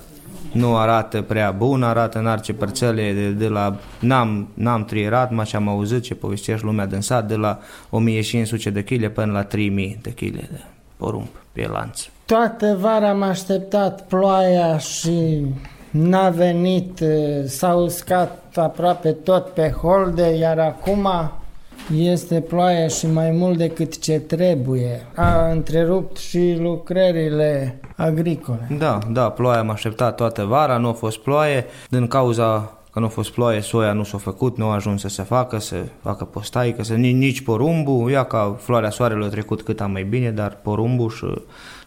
nu 0.52 0.76
arată 0.76 1.22
prea 1.22 1.50
bun, 1.50 1.82
arată 1.82 2.18
în 2.18 2.26
arce 2.26 2.52
parțele 2.52 3.12
de, 3.12 3.30
de 3.30 3.48
la, 3.48 3.76
n-am, 4.00 4.48
n-am 4.54 4.85
trierat, 4.85 5.30
mă 5.30 5.42
ce 5.42 5.56
am 5.56 5.68
auzit 5.68 6.02
ce 6.02 6.14
povestești 6.14 6.64
lumea 6.64 6.87
din 6.87 7.00
sat, 7.00 7.28
de 7.28 7.35
la 7.35 7.59
1500 7.90 8.70
de 8.70 8.82
kg 8.85 9.09
până 9.09 9.32
la 9.32 9.42
3000 9.42 9.98
de 10.02 10.11
kg 10.11 10.32
de 10.32 10.61
porumb 10.96 11.28
pe 11.52 11.68
lanț. 11.72 12.02
Toată 12.24 12.76
vara 12.80 13.09
am 13.09 13.22
așteptat 13.22 14.06
ploaia 14.06 14.78
și 14.78 15.46
n-a 15.90 16.28
venit, 16.28 17.02
s-a 17.46 17.74
uscat 17.74 18.42
aproape 18.54 19.11
tot 19.11 19.46
pe 19.46 19.70
holde, 19.70 20.37
iar 20.37 20.59
acum 20.59 21.09
este 21.97 22.41
ploaie 22.41 22.89
și 22.89 23.07
mai 23.07 23.31
mult 23.31 23.57
decât 23.57 23.99
ce 23.99 24.19
trebuie. 24.19 25.07
A 25.15 25.51
întrerupt 25.51 26.17
și 26.17 26.57
lucrările 26.59 27.81
agricole. 27.97 28.69
Da, 28.79 28.99
da, 29.11 29.31
ploaia 29.31 29.59
am 29.59 29.71
așteptat 29.71 30.15
toată 30.15 30.45
vara, 30.45 30.77
nu 30.77 30.89
a 30.89 30.93
fost 30.93 31.19
ploaie, 31.19 31.65
din 31.89 32.07
cauza 32.07 32.71
că 32.97 33.03
nu 33.03 33.09
a 33.09 33.11
fost 33.11 33.31
ploaie, 33.31 33.61
soia 33.61 33.93
nu 33.93 34.05
s-a 34.05 34.19
făcut, 34.19 34.57
nu 34.57 34.67
a 34.67 34.75
ajuns 34.75 35.01
să 35.01 35.09
se 35.09 35.23
facă, 35.23 35.59
să 35.59 35.77
facă 36.03 36.25
postaică, 36.25 36.83
să 36.83 36.95
nici, 36.95 37.15
nici 37.15 37.41
porumbul, 37.43 38.11
ia 38.11 38.25
ca 38.25 38.57
floarea 38.61 38.91
soarelui 38.91 39.27
a 39.27 39.31
trecut 39.31 39.62
cât 39.62 39.81
am 39.81 39.91
mai 39.91 40.03
bine, 40.03 40.31
dar 40.31 40.59
porumbul 40.62 41.11
și, 41.11 41.27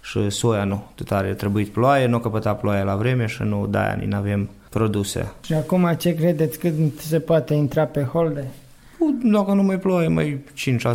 și 0.01 0.29
soia 0.29 0.63
nu. 0.63 0.83
Tot 0.95 1.11
are 1.11 1.33
trebuit 1.33 1.67
ploaie, 1.67 2.05
nu 2.05 2.15
a 2.15 2.19
căpătat 2.19 2.59
ploaie 2.59 2.83
la 2.83 2.95
vreme 2.95 3.25
și 3.25 3.41
nu, 3.43 3.67
de-aia 3.69 3.99
nu 4.05 4.15
avem 4.15 4.49
produse. 4.69 5.31
Și 5.45 5.53
acum 5.53 5.93
ce 5.97 6.15
credeți 6.15 6.59
când 6.59 6.99
se 6.99 7.19
poate 7.19 7.53
intra 7.53 7.83
pe 7.83 8.01
holde? 8.03 8.47
Dacă 9.23 9.53
nu 9.53 9.63
mai 9.63 9.79
ploaie, 9.79 10.07
mai 10.07 10.39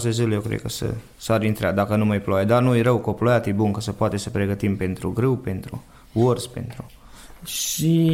5-6 0.07 0.11
zile 0.11 0.35
eu 0.35 0.40
cred 0.40 0.61
că 0.61 0.69
să, 0.69 0.87
s-ar 1.17 1.43
intra, 1.43 1.73
dacă 1.73 1.97
nu 1.97 2.05
mai 2.05 2.21
ploaie. 2.21 2.45
Dar 2.45 2.62
nu 2.62 2.77
e 2.77 2.83
rău 2.83 2.99
că 2.99 3.11
ploiat, 3.11 3.47
e 3.47 3.53
bun 3.53 3.73
că 3.73 3.81
se 3.81 3.90
poate 3.90 4.17
să 4.17 4.31
pregătim 4.31 4.77
pentru 4.77 5.12
grâu, 5.12 5.37
pentru 5.37 5.83
urs, 6.12 6.47
pentru... 6.47 6.85
Și 7.45 8.11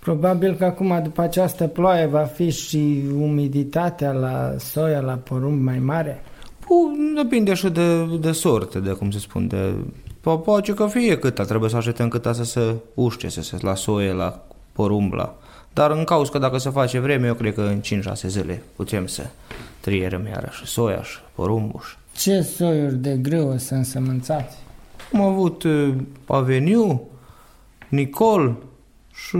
probabil 0.00 0.54
că 0.54 0.64
acum 0.64 1.00
după 1.02 1.22
această 1.22 1.66
ploaie 1.66 2.06
va 2.06 2.22
fi 2.22 2.50
și 2.50 3.02
umiditatea 3.18 4.12
la 4.12 4.54
soia, 4.58 5.00
la 5.00 5.12
porumb 5.12 5.62
mai 5.62 5.78
mare? 5.78 6.22
Pu, 6.58 6.96
depinde 7.22 7.54
și 7.54 7.68
de, 7.68 8.04
de 8.20 8.32
sorte, 8.32 8.78
de 8.78 8.90
cum 8.90 9.10
se 9.10 9.18
spune, 9.18 9.46
de... 9.46 9.72
Poate 10.44 10.74
că 10.74 10.86
fie 10.86 11.18
câta, 11.18 11.44
trebuie 11.44 11.70
să 11.70 11.76
așteptăm 11.76 12.08
câta 12.08 12.32
să 12.32 12.44
se 12.44 12.74
ușce, 12.94 13.28
să 13.28 13.42
se 13.42 13.56
la 13.60 13.74
soie, 13.74 14.12
la 14.12 14.42
porumb, 14.72 15.12
la 15.12 15.36
dar 15.76 15.90
în 15.90 16.04
cauza 16.04 16.30
că 16.30 16.38
dacă 16.38 16.58
se 16.58 16.70
face 16.70 16.98
vreme, 16.98 17.26
eu 17.26 17.34
cred 17.34 17.54
că 17.54 17.60
în 17.60 17.80
5-6 17.80 17.82
zile 18.26 18.62
putem 18.76 19.06
să 19.06 19.26
trierăm 19.80 20.26
iarăși 20.26 20.66
soiaș 20.66 21.08
și 21.08 21.18
porumbul. 21.34 21.80
Ce 22.16 22.40
soiuri 22.40 22.94
de 22.94 23.16
grâu 23.16 23.56
să 23.58 23.74
însămânțați? 23.74 24.56
Am 25.12 25.20
avut 25.20 25.62
uh, 25.62 25.94
Aveniu, 26.26 27.00
Nicol 27.88 28.56
și 29.14 29.36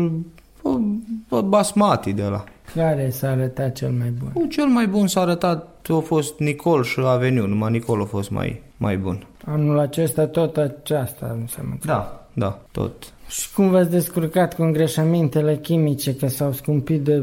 uh, 0.63 1.41
Basmati 1.45 2.13
de 2.13 2.23
la. 2.23 2.45
Care 2.75 3.11
s-a 3.11 3.31
arătat 3.31 3.73
cel 3.73 3.91
mai 3.91 4.11
bun? 4.11 4.49
Cel 4.49 4.67
mai 4.67 4.87
bun 4.87 5.07
s-a 5.07 5.21
arătat 5.21 5.87
a 5.89 5.99
fost 5.99 6.39
Nicol 6.39 6.85
și 6.85 7.01
Aveniu, 7.01 7.47
numai 7.47 7.71
Nicol 7.71 8.01
a 8.01 8.05
fost 8.05 8.31
mai, 8.31 8.63
mai 8.77 8.97
bun. 8.97 9.27
Anul 9.45 9.79
acesta 9.79 10.27
tot 10.27 10.57
aceasta 10.57 11.37
înseamnă. 11.41 11.79
Da, 11.85 12.27
da, 12.33 12.59
tot 12.73 13.13
și 13.29 13.53
cum 13.53 13.71
v-ați 13.71 13.91
descurcat 13.91 14.55
cu 14.55 14.63
îngrășămintele 14.63 15.57
chimice, 15.57 16.15
că 16.15 16.29
s-au 16.29 16.53
scumpit 16.53 17.01
de 17.01 17.23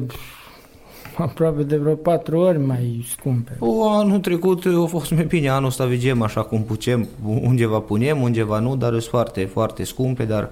aproape 1.17 1.63
de 1.63 1.77
vreo 1.77 1.95
patru 1.95 2.39
ori 2.39 2.59
mai 2.59 3.05
scumpe? 3.09 3.55
O, 3.59 3.89
anul 3.89 4.19
trecut 4.19 4.65
a 4.65 4.85
fost 4.85 5.11
mai 5.11 5.23
bine, 5.23 5.49
anul 5.49 5.67
ăsta 5.67 5.85
vedem 5.85 6.21
așa 6.21 6.41
cum 6.43 6.63
putem, 6.63 7.07
undeva 7.23 7.79
punem, 7.79 8.21
undeva 8.21 8.59
nu, 8.59 8.75
dar 8.75 8.89
sunt 8.89 9.03
foarte, 9.03 9.45
foarte 9.45 9.83
scumpe, 9.83 10.23
dar 10.23 10.49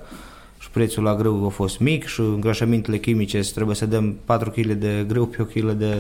și 0.60 0.70
prețul 0.70 1.04
la 1.04 1.16
grâu 1.16 1.46
a 1.46 1.50
fost 1.50 1.80
mic 1.80 2.06
și 2.06 2.20
îngrășămintele 2.20 2.98
chimice 2.98 3.40
trebuie 3.54 3.76
să 3.76 3.86
dăm 3.86 4.16
4 4.26 4.50
kg 4.50 4.72
de 4.72 5.06
grâu 5.08 5.26
pe 5.26 5.48
1 5.56 5.70
kg 5.70 5.72
de, 5.72 5.96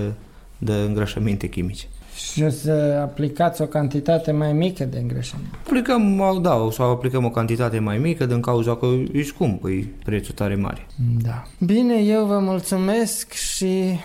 de 0.57 0.73
îngrășăminte 0.73 1.47
chimice. 1.47 1.85
Și 2.21 2.43
o 2.43 2.49
să 2.49 2.99
aplicați 3.01 3.61
o 3.61 3.65
cantitate 3.65 4.31
mai 4.31 4.53
mică 4.53 4.83
de 4.83 4.97
îngrășământ. 4.97 5.47
Aplicăm, 5.65 6.39
da, 6.41 6.55
o 6.55 6.71
să 6.71 6.81
aplicăm 6.81 7.25
o 7.25 7.29
cantitate 7.29 7.79
mai 7.79 7.97
mică 7.97 8.25
din 8.25 8.39
cauza 8.39 8.75
că 8.75 8.85
e 9.13 9.23
scump, 9.23 9.65
e 9.65 9.87
prețul 10.03 10.33
tare 10.33 10.55
mare. 10.55 10.85
Da. 11.23 11.43
Bine, 11.59 11.95
eu 11.95 12.25
vă 12.25 12.39
mulțumesc 12.39 13.31
și 13.31 13.99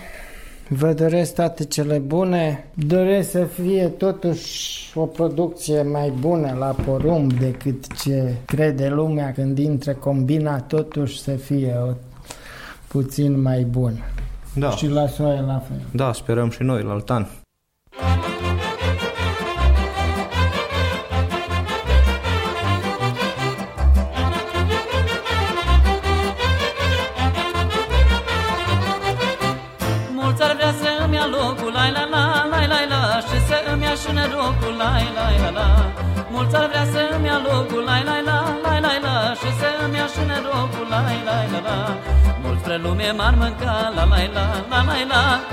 vă 0.68 0.92
doresc 0.92 1.35
toate 1.35 1.64
cele 1.64 1.98
bune. 1.98 2.68
Doresc 2.74 3.31
să 3.31 3.44
fie 3.44 3.87
totuși 3.87 4.90
o 4.98 5.07
producție 5.07 5.83
mai 5.83 6.12
bună 6.20 6.57
la 6.59 6.76
porumb 6.85 7.33
decât 7.33 7.98
ce 8.02 8.35
crede 8.44 8.88
lumea 8.88 9.33
când 9.33 9.59
intră 9.59 9.92
combina, 9.92 10.61
totuși 10.61 11.20
să 11.20 11.31
fie 11.31 11.74
o, 11.88 11.92
puțin 12.88 13.40
mai 13.40 13.62
bun. 13.62 14.05
Da. 14.55 14.70
Și 14.70 14.88
la 14.88 15.07
soia 15.07 15.40
la 15.40 15.62
fel. 15.68 15.81
Da, 15.92 16.12
sperăm 16.12 16.50
și 16.50 16.62
noi 16.62 16.83
la 16.83 16.90
altan. 16.90 17.29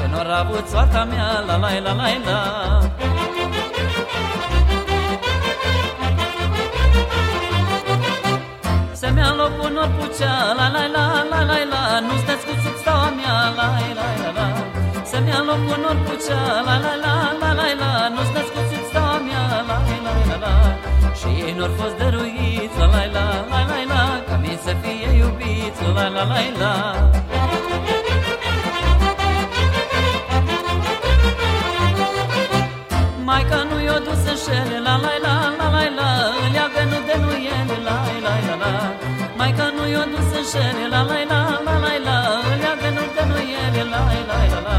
Că 0.04 0.10
n-or 0.10 0.30
avut 0.42 0.68
soarta 0.68 1.04
mea, 1.04 1.44
la 1.48 1.56
lai 1.58 1.82
la 1.82 1.94
lai 1.94 2.22
la 2.26 2.40
Se 9.00 9.10
mi-a 9.16 9.34
locul 9.40 9.72
n-o 9.76 9.86
pucea, 9.98 10.36
la 10.58 10.68
lai 10.76 10.90
la 10.96 11.06
la 11.32 11.40
la 11.50 11.58
la 11.74 11.82
Nu 12.08 12.16
stați 12.24 12.46
cu 12.46 12.54
sub 12.64 12.76
staua 12.82 13.10
mea, 13.18 13.36
la 13.58 13.68
la 14.00 14.08
la 14.22 14.30
la 14.38 14.48
Se 15.10 15.18
mi-a 15.26 15.42
locul 15.50 15.80
n-o 15.84 15.94
pucea, 16.06 16.42
la 16.68 16.76
lai 16.84 16.98
la 17.04 17.16
la 17.42 17.50
la 17.60 17.68
la 17.82 17.92
Nu 18.16 18.22
stați 18.30 18.52
cu 18.54 18.60
sub 18.70 18.84
staua 18.90 19.18
mea, 19.28 19.44
la 19.70 19.78
la 20.06 20.14
la 20.30 20.38
la 20.46 20.54
Și 21.20 21.30
ei 21.46 21.54
n-or 21.58 21.72
fost 21.80 21.96
dăruiți, 21.98 22.78
la 22.80 22.86
lai 22.94 23.10
la 23.16 23.26
la 23.52 23.60
la 23.70 23.80
la 23.92 24.04
Ca 24.28 24.36
mie 24.42 24.58
să 24.66 24.74
fie 24.82 25.10
iubiți, 25.22 25.82
la 25.84 25.92
la 25.94 26.08
la 26.08 26.24
la 26.32 26.42
la 26.62 27.33
Maica 33.34 33.60
nu 33.70 33.78
i-o 33.88 33.98
dus 34.06 34.24
în 34.32 34.38
șele 34.44 34.78
La 34.86 34.96
la 35.04 35.14
la 35.26 35.36
la 35.60 35.68
la 35.76 35.84
la 35.98 36.10
Îl 36.44 36.50
leagă 36.56 36.84
nu 36.92 36.98
de 37.08 37.16
nu 37.24 37.32
ele 37.56 37.78
La 37.88 37.98
la 38.26 38.34
la 38.46 38.56
la 38.62 38.72
Maica 39.38 39.68
nu 39.76 39.84
i-o 39.94 40.04
dus 40.12 40.30
în 40.40 40.46
șele 40.52 40.86
La 40.94 41.02
la 41.10 41.20
la 41.32 41.42
la 41.66 41.74
la 41.84 41.94
la 42.08 42.18
Îl 42.50 42.58
leagă 42.62 42.90
nu 42.96 43.04
de 43.16 43.24
nu 43.30 43.38
ele 43.64 43.84
La 43.94 44.02
la 44.10 44.20
la 44.30 44.60
la 44.68 44.78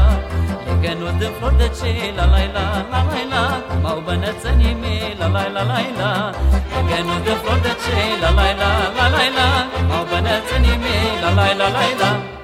Legă 0.65 0.91
nu 0.99 1.07
de 1.21 1.27
flori 1.37 1.57
de 1.61 1.67
ce 1.77 1.91
La 2.17 2.25
la 2.33 2.41
la 2.55 2.65
la 2.91 2.99
la 3.09 3.21
la 3.33 3.43
M-au 3.83 3.99
bănățănii 4.05 4.77
mei 4.81 5.15
La 5.19 5.27
la 5.35 5.43
la 5.55 5.63
la 5.71 5.79
la 5.99 6.11
Legă 6.73 6.99
nu 7.07 7.15
de 7.27 7.33
flori 7.41 7.61
de 7.65 7.73
ce 7.83 7.97
La 8.21 8.29
la 8.37 8.47
la 8.61 8.71
la 8.97 9.05
la 9.15 9.25
la 9.37 9.47
M-au 9.89 10.03
bănățănii 10.09 10.77
mei 10.83 11.09
La 11.23 11.29
la 11.37 11.45
la 11.59 11.67
la 11.75 11.85
la 12.01 12.34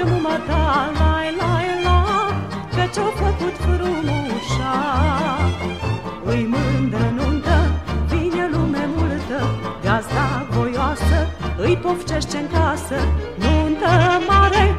cunoaște 0.00 0.04
muma 0.04 0.36
ta 0.46 0.90
La 0.98 1.20
la 1.38 1.52
la 1.84 1.98
Că 2.74 2.84
ce-a 2.94 3.10
făcut 3.22 3.56
frumușa 3.56 4.74
Îi 6.24 6.48
mândră 6.50 7.12
nuntă 7.16 7.82
Vine 8.06 8.48
lume 8.52 8.88
multă 8.96 9.38
Gazda 9.84 10.46
voioasă 10.50 11.18
Îi 11.56 11.76
pofcește 11.76 12.36
în 12.36 12.46
casă. 12.52 12.98
Nuntă 13.38 13.90
mare 14.28 14.76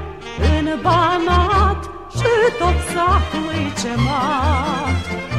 În 0.57 0.67
banat 0.81 1.89
Și 2.17 2.31
tot 2.59 2.77
satul 2.93 3.49
îi 3.53 3.71
cemat 3.81 5.30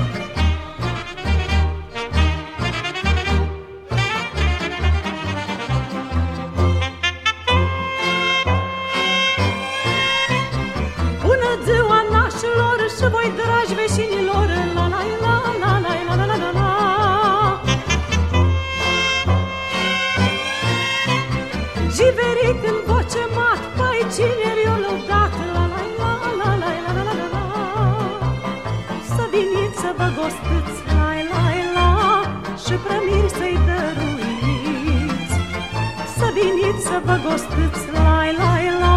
vă 37.05 37.17
gostiți 37.27 37.85
La 37.93 38.21
la 38.39 38.53
la 38.83 38.97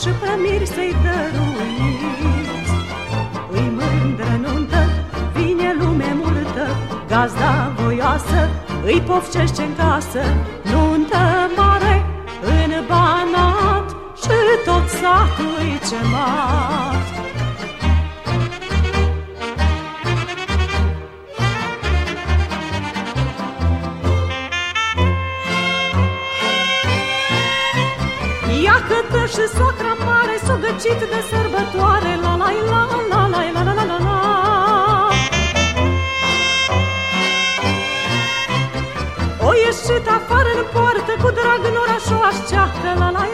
și 0.00 0.08
prămiri 0.20 0.66
să-i 0.66 0.94
dăruiți. 1.02 2.72
Îi 3.52 3.68
mândră 3.78 4.34
nuntă, 4.44 4.82
vine 5.34 5.76
lume 5.78 6.16
multă 6.22 6.66
Gazda 7.08 7.72
voioasă 7.76 8.48
îi 8.84 9.02
pofcește 9.06 9.62
în 9.62 9.74
casă. 9.76 10.22
Nuntă 10.70 11.50
mare 11.56 12.06
în 12.40 12.70
banat 12.88 13.96
Și 14.16 14.38
tot 14.64 14.88
satul 14.88 15.54
îi 15.58 15.80
cemat 15.88 16.83
Ia 29.14 29.20
câtă 29.20 29.40
și 29.40 29.48
soacra 29.56 29.94
mare 30.04 30.36
S-o 30.46 30.54
găcit 30.64 31.00
de 31.12 31.20
sărbătoare. 31.30 32.12
La 32.22 32.34
la 32.36 32.48
la 32.70 32.80
la 33.10 33.26
la 33.32 33.40
la 33.54 33.62
la 33.66 33.72
la 33.78 33.84
la 33.84 33.98
la. 34.06 34.18
O 39.46 39.50
ieșit 39.64 40.06
afară 40.16 40.50
în 40.56 40.64
poartă 40.72 41.12
Cu 41.22 41.30
drag 41.38 41.60
în 41.70 41.76
oraș 41.82 42.06
o 42.16 42.18
așteaptă. 42.30 42.88
La 42.98 43.10
la 43.10 43.10
la 43.10 43.24
la 43.28 43.33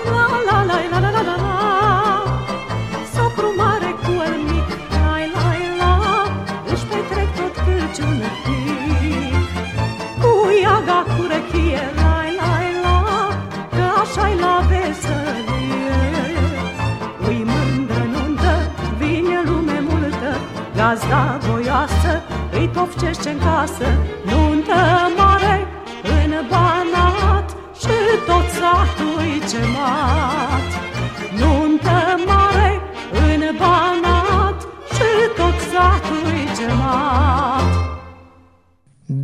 Gazda 21.11 21.39
voioasă 21.47 22.23
Îi 22.53 22.69
pofcește 22.69 23.31
în 23.31 23.39
casă. 23.39 23.85
Nuntă 24.25 24.75
mare 25.17 25.67
în 26.03 26.33
banat 26.49 27.57
Și 27.81 27.97
tot 28.27 28.49
satul 28.49 29.15
îi 29.19 29.43
cemat 29.51 30.50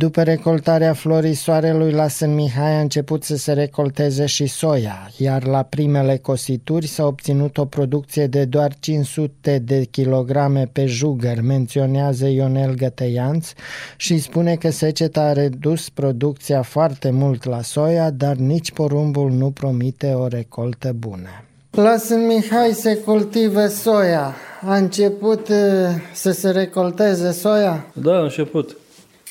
După 0.07 0.23
recoltarea 0.23 0.93
florii 0.93 1.33
soarelui 1.33 1.91
la 1.91 2.07
Sân 2.07 2.33
Mihai 2.33 2.75
a 2.75 2.79
început 2.79 3.23
să 3.23 3.35
se 3.35 3.53
recolteze 3.53 4.25
și 4.25 4.45
soia, 4.45 5.11
iar 5.17 5.45
la 5.45 5.63
primele 5.63 6.17
cosituri 6.17 6.87
s-a 6.87 7.05
obținut 7.05 7.57
o 7.57 7.65
producție 7.65 8.27
de 8.27 8.45
doar 8.45 8.73
500 8.79 9.59
de 9.65 9.83
kilograme 9.83 10.69
pe 10.71 10.85
jugăr, 10.85 11.41
menționează 11.41 12.27
Ionel 12.27 12.73
Găteianț 12.73 13.51
și 13.97 14.17
spune 14.19 14.55
că 14.55 14.69
seceta 14.69 15.21
a 15.21 15.33
redus 15.33 15.89
producția 15.89 16.61
foarte 16.61 17.09
mult 17.09 17.43
la 17.43 17.61
soia, 17.61 18.09
dar 18.09 18.35
nici 18.35 18.71
porumbul 18.71 19.31
nu 19.31 19.51
promite 19.51 20.13
o 20.13 20.27
recoltă 20.27 20.93
bună. 20.97 21.43
La 21.71 21.97
Sân 21.97 22.25
Mihai 22.25 22.71
se 22.73 22.95
cultivă 22.95 23.67
soia. 23.67 24.35
A 24.61 24.75
început 24.75 25.47
uh, 25.47 25.55
să 26.13 26.31
se 26.31 26.49
recolteze 26.49 27.31
soia? 27.31 27.85
Da, 27.93 28.13
a 28.13 28.21
început. 28.21 28.77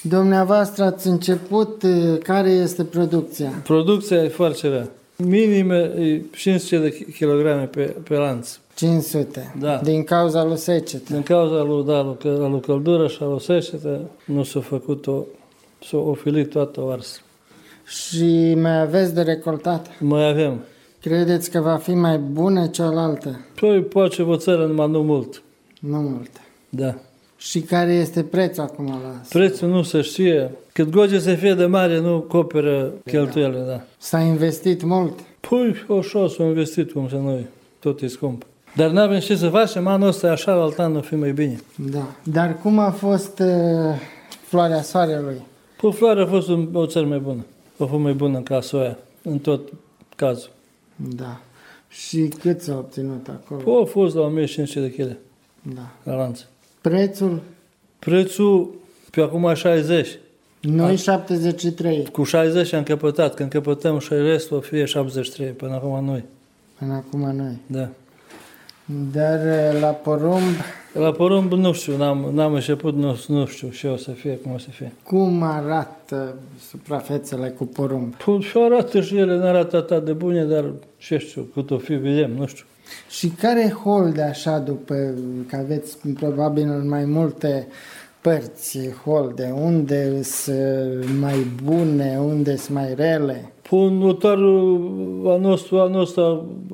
Dumneavoastră 0.09 0.85
ați 0.85 1.07
început, 1.07 1.83
uh, 1.83 2.19
care 2.23 2.51
este 2.51 2.85
producția? 2.85 3.53
Producția 3.65 4.17
e 4.23 4.29
foarte 4.29 4.69
rea. 4.69 4.89
Minim 5.17 5.71
e 5.71 6.23
500 6.37 6.79
de 6.79 7.07
kilograme 7.17 7.65
pe, 7.65 7.83
pe 8.09 8.15
lanț. 8.15 8.59
500. 8.75 9.55
Da. 9.61 9.81
Din 9.83 10.05
cauza 10.05 10.45
lui 10.45 10.57
secetă. 10.57 11.13
Din 11.13 11.23
cauza 11.23 11.63
lui, 11.63 11.85
da, 11.85 12.03
lui, 12.03 12.17
că- 12.21 12.47
lui 12.51 12.61
căldură 12.61 13.07
și 13.07 13.19
a 13.21 13.25
lui 13.27 13.41
secetă, 13.41 14.01
nu 14.25 14.43
s-a 14.43 14.61
făcut 14.61 15.07
o, 15.07 15.23
s-a 15.89 15.97
ofilit 15.97 16.51
toată 16.51 16.81
o 16.83 16.89
ars. 16.91 17.21
Și 17.87 18.55
mai 18.55 18.81
aveți 18.81 19.15
de 19.15 19.23
recoltat? 19.23 19.91
Mai 20.01 20.29
avem. 20.29 20.61
Credeți 21.01 21.51
că 21.51 21.61
va 21.61 21.77
fi 21.77 21.95
mai 21.95 22.19
bună 22.19 22.67
cealaltă? 22.67 23.41
Păi 23.61 23.83
poate 23.83 24.23
vă 24.23 24.37
țară 24.37 24.67
numai 24.67 24.91
nu 24.91 25.03
mult. 25.03 25.43
Nu 25.81 25.97
mult. 26.01 26.31
Da. 26.69 26.95
Și 27.37 27.61
care 27.61 27.93
este 27.93 28.23
prețul 28.23 28.63
acum 28.63 28.87
la 28.87 29.19
asta? 29.21 29.39
Prețul 29.39 29.69
nu 29.69 29.83
se 29.83 30.01
știe. 30.01 30.51
Cât 30.73 30.91
goge 30.91 31.19
să 31.19 31.35
fie 31.35 31.55
de 31.55 31.67
mare, 31.67 32.01
nu 32.01 32.21
coperă 32.21 32.93
cheltuielile, 33.05 33.65
da. 33.69 33.81
S-a 33.99 34.21
investit 34.21 34.83
mult. 34.83 35.19
Păi, 35.41 35.75
așa 35.99 36.29
s-a 36.29 36.45
investit, 36.45 36.93
cum 36.93 37.09
să 37.09 37.17
noi. 37.17 37.47
Tot 37.79 38.01
e 38.01 38.07
scump. 38.07 38.47
Dar 38.77 38.91
nu 38.91 39.01
avem 39.01 39.19
ce 39.19 39.37
să 39.37 39.49
facem, 39.49 39.87
anul 39.87 40.09
ăsta 40.09 40.27
e 40.27 40.31
așa, 40.31 40.53
alt 40.53 40.79
an 40.79 40.97
o 40.97 41.01
fi 41.01 41.15
mai 41.15 41.33
bine. 41.33 41.61
Da. 41.91 42.07
Dar 42.23 42.59
cum 42.63 42.79
a 42.79 42.91
fost 42.91 43.39
uh, 43.39 44.01
floarea 44.47 44.83
soarelui? 44.83 45.41
Păi, 45.81 45.93
floarea 45.93 46.23
a 46.23 46.27
fost 46.27 46.49
un, 46.49 46.69
o 46.73 46.87
țară 46.87 47.07
mai 47.07 47.19
bună. 47.19 47.45
A 47.79 47.85
fost 47.85 48.03
mai 48.03 48.13
bună 48.13 48.41
ca 48.41 48.61
soia, 48.61 48.99
în 49.23 49.39
tot 49.39 49.73
cazul. 50.17 50.51
Da. 50.97 51.41
Și 51.89 52.33
cât 52.41 52.61
s-a 52.61 52.77
obținut 52.77 53.29
acolo? 53.29 53.61
Păi, 53.61 53.73
au 53.73 53.85
fost 53.85 54.15
la 54.15 54.21
1500 54.23 54.81
de 54.81 54.91
kg 55.03 55.17
Da. 55.75 55.91
la 56.03 56.17
lanț. 56.17 56.41
Prețul? 56.89 57.41
Prețul 57.99 58.75
pe 59.11 59.21
acum 59.21 59.55
60. 59.55 60.09
Noi 60.61 60.97
73 60.97 62.09
Cu 62.13 62.23
60 62.25 62.73
am 62.73 62.83
căpătat. 62.83 63.35
Când 63.35 63.51
căpătăm 63.51 63.99
și 63.99 64.13
restul 64.13 64.57
o 64.57 64.61
fie 64.61 64.85
73 64.85 65.51
până 65.51 65.75
acum 65.75 66.05
noi. 66.05 66.25
până 66.79 66.95
acum 66.95 67.21
noi. 67.37 67.59
Da. 67.67 67.89
Dar 69.13 69.47
eh, 69.47 69.81
la 69.81 69.87
porumb, 69.89 70.55
La 70.93 71.13
porumb 71.13 71.53
nu 71.53 71.73
știu, 71.73 71.97
n-am, 71.97 72.31
n-am 72.33 72.55
început, 72.55 72.95
nu, 72.95 73.19
nu 73.27 73.47
știu 73.47 73.69
ce 73.69 73.89
o 73.89 73.97
să 73.97 74.11
fie, 74.11 74.37
cum 74.37 74.53
o 74.53 74.59
să 74.59 74.69
fie. 74.71 74.93
cum 75.03 75.43
arată 75.43 76.35
suprafețele 76.69 77.49
cu 77.49 77.65
porumb? 77.65 78.15
Păi, 78.15 78.41
Și 78.41 78.59
arată 78.59 79.01
și 79.01 79.17
ele, 79.17 79.37
nu 79.37 79.45
arată 79.45 79.77
atât 79.77 80.05
de 80.05 80.13
bune, 80.13 80.45
dar 80.45 80.65
ce 80.97 81.19
știu, 81.19 81.43
cât 81.55 81.71
o 81.71 81.79
fi, 81.79 81.95
vedem, 81.95 82.31
nu 82.31 82.47
știu. 82.47 82.65
Și 83.09 83.29
care 83.29 83.77
holde 83.85 84.23
așa 84.23 84.59
după 84.59 85.15
că 85.49 85.57
aveți 85.57 86.09
probabil 86.09 86.67
mai 86.67 87.05
multe 87.05 87.67
părți 88.21 88.79
holde, 89.05 89.55
unde 89.63 90.23
sunt 90.23 91.19
mai 91.21 91.47
bune, 91.65 92.19
sunt 92.45 92.69
mai 92.69 92.95
rele? 92.95 93.53
Păi, 93.69 93.91
notarul 93.91 95.23
a 95.27 95.37
nostru, 95.37 95.79
a 95.79 95.87
nostru 95.89 96.23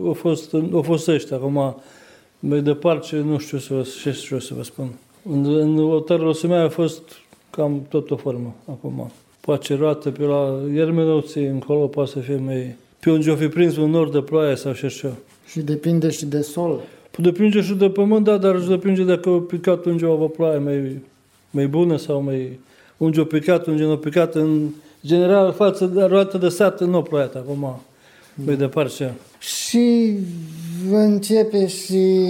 a 0.09 0.13
fost, 0.13 0.55
a 0.75 0.81
fost 0.83 1.09
ăștia, 1.09 1.37
acum, 1.37 1.77
mai 2.39 2.61
departe, 2.61 3.17
nu 3.17 3.39
știu 3.39 3.59
să 3.59 3.75
vă, 3.75 3.87
ce 4.03 4.13
știu 4.13 4.39
să 4.39 4.55
vă 4.57 4.63
spun. 4.63 4.93
În, 5.31 5.55
în 5.55 5.71
notarul 5.71 6.25
Rosemea 6.25 6.63
a 6.63 6.69
fost 6.69 7.03
cam 7.51 7.87
tot 7.89 8.11
o 8.11 8.17
formă, 8.17 8.55
acum. 8.69 9.11
Poate 9.41 9.75
roată 9.75 10.11
pe 10.11 10.23
la 10.23 10.59
Iermenovții, 10.75 11.47
încolo 11.47 11.87
poate 11.87 12.11
să 12.11 12.19
fie 12.19 12.37
mai... 12.37 12.77
Pe 13.01 13.11
unde 13.11 13.31
o 13.31 13.37
fi 13.37 13.49
prins 13.49 13.77
un 13.77 13.91
nor 13.91 14.11
de 14.11 14.21
ploaie 14.21 14.57
sau 14.57 14.73
ce 14.73 14.89
știu. 14.89 15.13
Și 15.53 15.61
depinde 15.61 16.11
și 16.11 16.27
de 16.27 16.41
sol. 16.41 16.81
Păi 17.11 17.25
depinde 17.25 17.61
și 17.61 17.75
de 17.75 17.89
pământ, 17.89 18.25
da, 18.25 18.37
dar 18.37 18.61
și 18.61 18.69
depinde 18.69 19.05
dacă 19.05 19.29
a 19.29 19.39
picat 19.39 19.85
unde 19.85 20.07
o 20.07 20.29
ploaie 20.29 20.59
mai, 20.59 21.01
mai 21.51 21.67
bună 21.67 21.97
sau 21.97 22.23
mai... 22.23 22.59
Unde 22.97 23.21
a 23.21 23.25
picat, 23.25 23.67
unde 23.67 23.83
nu 23.83 23.91
a 23.91 23.97
picat. 23.97 24.35
În 24.35 24.69
general, 25.07 25.53
față 25.53 25.87
de 25.87 26.03
roată 26.03 26.39
de 26.39 26.49
sat, 26.49 26.81
nu 26.81 26.97
a 26.97 27.03
plouat 27.03 27.35
acum. 27.35 27.81
Mai 28.35 28.57
departe. 28.57 29.15
Și 29.39 30.13
începe 30.91 31.67
și 31.67 32.25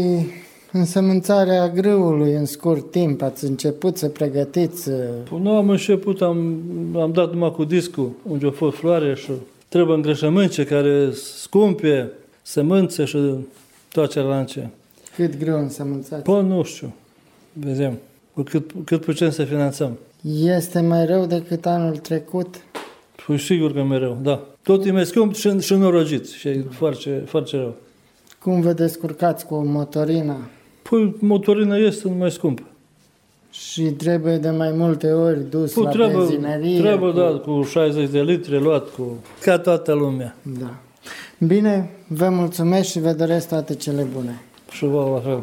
însămânțarea 0.73 1.69
grâului 1.69 2.33
în 2.33 2.45
scurt 2.45 2.91
timp. 2.91 3.23
Ați 3.23 3.45
început 3.45 3.97
să 3.97 4.09
pregătiți 4.09 4.89
uh, 4.89 4.97
Păi 5.29 5.39
nu 5.43 5.51
am 5.57 5.71
început, 5.71 6.23
am, 6.23 6.57
am 6.97 7.13
dat 7.13 7.33
numai 7.33 7.53
cu 7.53 7.65
discul, 7.65 8.11
unde 8.23 8.47
a 8.47 8.51
fost 8.51 8.77
floare 8.77 9.15
și 9.15 9.31
trebuie 9.69 9.97
îngrășămânce 9.97 10.65
care 10.65 11.11
scumpe, 11.13 12.11
sămânțe 12.43 13.05
și 13.05 13.19
toate 13.93 14.13
celelalte. 14.13 14.71
cât 15.17 15.39
grâu 15.39 15.59
însămânțați. 15.59 16.23
Păi 16.23 16.43
nu 16.43 16.63
știu, 16.63 16.95
vedem, 17.53 17.99
cu 18.35 18.43
cât, 18.43 18.71
cât 18.85 19.05
putem 19.05 19.31
să 19.31 19.45
finanțăm. 19.45 19.99
Este 20.43 20.81
mai 20.81 21.07
rău 21.07 21.27
decât 21.27 21.67
anul 21.67 21.97
trecut? 21.97 22.55
Păi 23.27 23.39
sigur 23.39 23.73
că 23.73 23.83
mereu, 23.83 24.19
da. 24.23 24.43
Tot 24.63 24.85
e 24.85 24.93
mai 24.93 25.07
scump 25.07 25.35
și, 25.35 25.61
și 25.61 25.75
norogit 25.75 26.29
și 26.29 26.49
e 26.49 26.65
foarte, 26.71 27.23
foarte 27.27 27.57
rău. 27.57 27.75
Cum 28.43 28.61
vă 28.61 28.73
descurcați 28.73 29.47
cu 29.47 29.55
motorina? 29.55 30.37
Păi 30.91 31.15
motorina 31.19 31.77
este 31.77 32.09
mai 32.09 32.31
scumpă. 32.31 32.63
Și 33.51 33.83
trebuie 33.83 34.37
de 34.37 34.51
mai 34.51 34.71
multe 34.73 35.13
ori 35.13 35.51
dus 35.51 35.73
Păi 35.73 35.83
la 35.85 35.91
trebuie, 35.91 36.17
benzinărie? 36.17 36.81
trebuie 36.81 37.11
cu... 37.13 37.19
da, 37.19 37.29
cu 37.29 37.63
60 37.63 38.11
de 38.11 38.21
litri 38.23 38.61
luat, 38.61 38.89
cu 38.89 39.17
ca 39.41 39.59
toată 39.59 39.93
lumea. 39.93 40.37
da. 40.61 40.75
Bine, 41.47 41.91
vă 42.07 42.29
mulțumesc 42.29 42.91
și 42.91 43.01
vă 43.01 43.13
doresc 43.13 43.49
toate 43.49 43.75
cele 43.75 44.03
bune. 44.03 44.43
Și 44.71 44.85
vă 44.85 45.11
la 45.15 45.21
fel. 45.21 45.43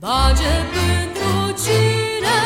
Baže 0.00 0.54
pântru 0.72 1.56
cine, 1.56 2.40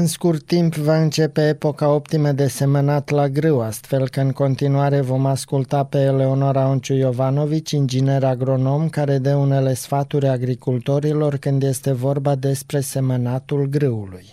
În 0.00 0.06
scurt 0.06 0.42
timp 0.54 0.72
va 0.88 0.98
începe 1.06 1.42
epoca 1.54 1.86
optimă 2.00 2.30
de 2.40 2.48
semănat 2.60 3.04
la 3.18 3.26
grâu, 3.38 3.58
astfel 3.70 4.04
că 4.14 4.20
în 4.26 4.32
continuare 4.42 5.00
vom 5.12 5.24
asculta 5.36 5.80
pe 5.92 6.00
Eleonora 6.12 6.64
Onciu 6.72 6.94
Iovanovici, 7.04 7.76
inginer 7.82 8.22
agronom, 8.32 8.82
care 8.98 9.16
dă 9.26 9.34
unele 9.46 9.72
sfaturi 9.84 10.28
agricultorilor 10.36 11.32
când 11.44 11.60
este 11.72 11.92
vorba 12.06 12.32
despre 12.48 12.78
semănatul 12.94 13.62
grâului. 13.76 14.26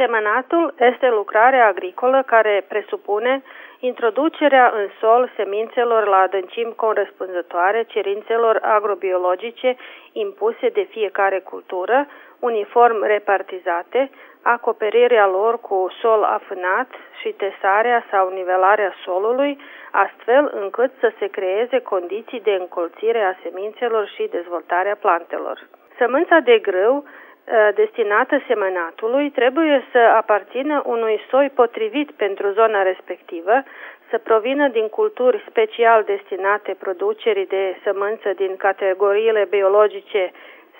Semănatul 0.00 0.64
este 0.92 1.08
lucrarea 1.20 1.64
agricolă 1.72 2.18
care 2.34 2.54
presupune 2.72 3.32
introducerea 3.90 4.66
în 4.78 4.86
sol 5.00 5.22
semințelor 5.38 6.02
la 6.14 6.20
adâncimi 6.26 6.78
corespunzătoare 6.84 7.80
cerințelor 7.94 8.54
agrobiologice 8.76 9.70
impuse 10.12 10.68
de 10.78 10.84
fiecare 10.94 11.38
cultură, 11.50 11.98
uniform 12.38 12.98
repartizate, 13.14 14.10
acoperirea 14.42 15.26
lor 15.26 15.60
cu 15.60 15.86
sol 16.00 16.22
afânat 16.22 16.88
și 17.20 17.28
tesarea 17.28 18.04
sau 18.10 18.28
nivelarea 18.28 18.92
solului, 19.04 19.58
astfel 19.90 20.50
încât 20.62 20.90
să 21.00 21.12
se 21.18 21.26
creeze 21.26 21.78
condiții 21.80 22.40
de 22.40 22.56
încolțire 22.60 23.20
a 23.22 23.38
semințelor 23.42 24.06
și 24.06 24.28
dezvoltarea 24.30 24.96
plantelor. 25.00 25.68
Sămânța 25.98 26.38
de 26.38 26.58
grâu 26.58 27.04
destinată 27.74 28.42
semănatului 28.46 29.30
trebuie 29.30 29.84
să 29.92 29.98
aparțină 29.98 30.82
unui 30.86 31.20
soi 31.30 31.50
potrivit 31.54 32.10
pentru 32.10 32.50
zona 32.50 32.82
respectivă, 32.82 33.62
să 34.10 34.18
provină 34.18 34.68
din 34.68 34.88
culturi 34.88 35.44
special 35.48 36.02
destinate 36.02 36.76
producerii 36.78 37.46
de 37.46 37.76
sămânță 37.84 38.32
din 38.36 38.56
categoriile 38.56 39.46
biologice 39.50 40.32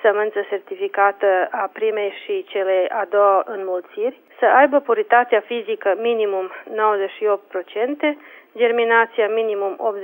sămânță 0.03 0.41
certificată 0.49 1.49
a 1.51 1.71
primei 1.73 2.13
și 2.25 2.45
cele 2.49 2.87
a 2.91 3.05
doua 3.11 3.43
înmulțiri, 3.47 4.21
să 4.39 4.47
aibă 4.47 4.79
puritatea 4.81 5.41
fizică 5.41 5.95
minimum 5.99 6.51
98%, 6.51 8.17
germinația 8.57 9.29
minimum 9.29 9.95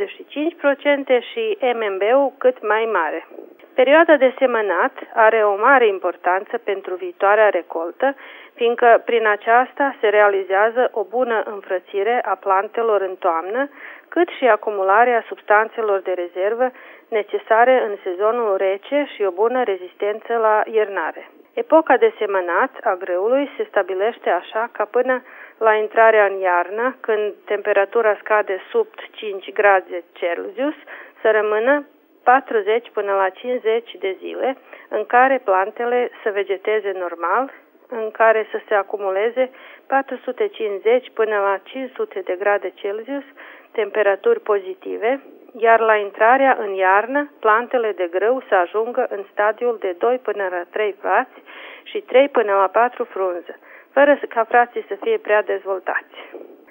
85% 1.18 1.22
și 1.32 1.58
MMB-ul 1.60 2.32
cât 2.38 2.66
mai 2.68 2.88
mare. 2.92 3.26
Perioada 3.74 4.16
de 4.16 4.34
semănat 4.38 4.92
are 5.14 5.44
o 5.44 5.56
mare 5.56 5.86
importanță 5.86 6.58
pentru 6.58 6.94
viitoarea 6.94 7.48
recoltă, 7.48 8.14
fiindcă 8.54 9.02
prin 9.04 9.26
aceasta 9.26 9.96
se 10.00 10.08
realizează 10.08 10.88
o 10.92 11.02
bună 11.04 11.42
înfrățire 11.44 12.20
a 12.24 12.34
plantelor 12.34 13.00
în 13.00 13.16
toamnă, 13.18 13.68
cât 14.08 14.28
și 14.28 14.46
acumularea 14.48 15.24
substanțelor 15.26 16.00
de 16.00 16.12
rezervă 16.12 16.70
necesare 17.08 17.82
în 17.88 17.96
sezonul 18.02 18.56
rece 18.56 19.06
și 19.14 19.22
o 19.22 19.30
bună 19.30 19.62
rezistență 19.62 20.32
la 20.34 20.62
iernare. 20.64 21.30
Epoca 21.52 21.96
de 21.96 22.14
semănat 22.18 22.70
a 22.82 22.94
grâului 22.94 23.50
se 23.56 23.66
stabilește 23.68 24.30
așa 24.30 24.68
ca 24.72 24.84
până 24.84 25.22
la 25.58 25.74
intrarea 25.74 26.24
în 26.24 26.38
iarnă, 26.38 26.96
când 27.00 27.34
temperatura 27.44 28.16
scade 28.20 28.60
sub 28.70 28.86
5 29.10 29.52
grade 29.52 30.02
Celsius, 30.12 30.74
să 31.20 31.30
rămână 31.30 31.86
40 32.22 32.90
până 32.92 33.12
la 33.12 33.28
50 33.28 33.96
de 33.98 34.16
zile, 34.18 34.56
în 34.88 35.04
care 35.06 35.40
plantele 35.44 36.10
să 36.22 36.30
vegeteze 36.30 36.92
normal, 36.98 37.52
în 37.88 38.10
care 38.10 38.46
să 38.50 38.60
se 38.68 38.74
acumuleze 38.74 39.50
450 39.86 41.10
până 41.14 41.36
la 41.36 41.58
500 41.62 42.20
de 42.20 42.36
grade 42.38 42.72
Celsius, 42.74 43.24
temperaturi 43.80 44.40
pozitive, 44.40 45.10
iar 45.58 45.80
la 45.80 45.96
intrarea 45.96 46.56
în 46.60 46.72
iarnă, 46.74 47.30
plantele 47.40 47.92
de 47.92 48.08
grâu 48.10 48.42
să 48.48 48.54
ajungă 48.54 49.06
în 49.08 49.22
stadiul 49.32 49.76
de 49.80 49.94
2 49.98 50.18
până 50.18 50.44
la 50.50 50.62
3 50.70 50.94
frați 51.00 51.38
și 51.82 51.98
3 52.00 52.28
până 52.28 52.52
la 52.52 52.66
4 52.66 53.04
frunze, 53.04 53.58
fără 53.92 54.20
ca 54.28 54.44
frații 54.44 54.84
să 54.88 54.94
fie 54.94 55.18
prea 55.18 55.42
dezvoltați. 55.42 56.16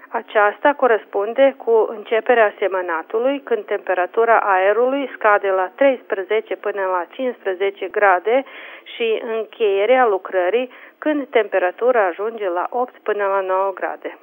Aceasta 0.10 0.74
corespunde 0.74 1.56
cu 1.58 1.88
începerea 1.90 2.54
semănatului, 2.60 3.42
când 3.44 3.66
temperatura 3.66 4.38
aerului 4.40 5.10
scade 5.14 5.50
la 5.50 5.72
13 5.76 6.56
până 6.56 6.82
la 6.82 7.06
15 7.10 7.88
grade 7.88 8.44
și 8.96 9.22
încheierea 9.36 10.06
lucrării, 10.08 10.70
când 10.98 11.28
temperatura 11.28 12.06
ajunge 12.06 12.50
la 12.50 12.68
8 12.70 12.98
până 13.04 13.26
la 13.26 13.40
9 13.40 13.72
grade. 13.74 14.18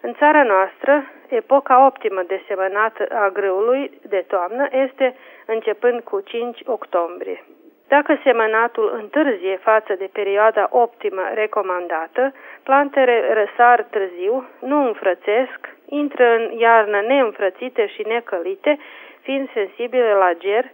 În 0.00 0.14
țara 0.14 0.42
noastră, 0.42 1.04
epoca 1.28 1.86
optimă 1.86 2.22
de 2.26 2.42
semănat 2.46 2.96
a 3.08 3.30
grâului 3.32 3.90
de 4.08 4.24
toamnă 4.28 4.68
este 4.70 5.16
începând 5.46 6.00
cu 6.00 6.20
5 6.20 6.60
octombrie. 6.66 7.44
Dacă 7.88 8.18
semănatul 8.22 8.92
întârzie 9.00 9.56
față 9.56 9.94
de 9.94 10.08
perioada 10.12 10.68
optimă 10.70 11.22
recomandată, 11.34 12.34
plantele 12.62 13.32
răsar 13.32 13.86
târziu, 13.90 14.48
nu 14.60 14.86
înfrățesc, 14.86 15.58
intră 15.88 16.34
în 16.36 16.58
iarnă 16.58 17.00
neînfrățite 17.00 17.86
și 17.86 18.02
necălite, 18.06 18.78
fiind 19.20 19.48
sensibile 19.52 20.12
la 20.12 20.32
ger. 20.38 20.64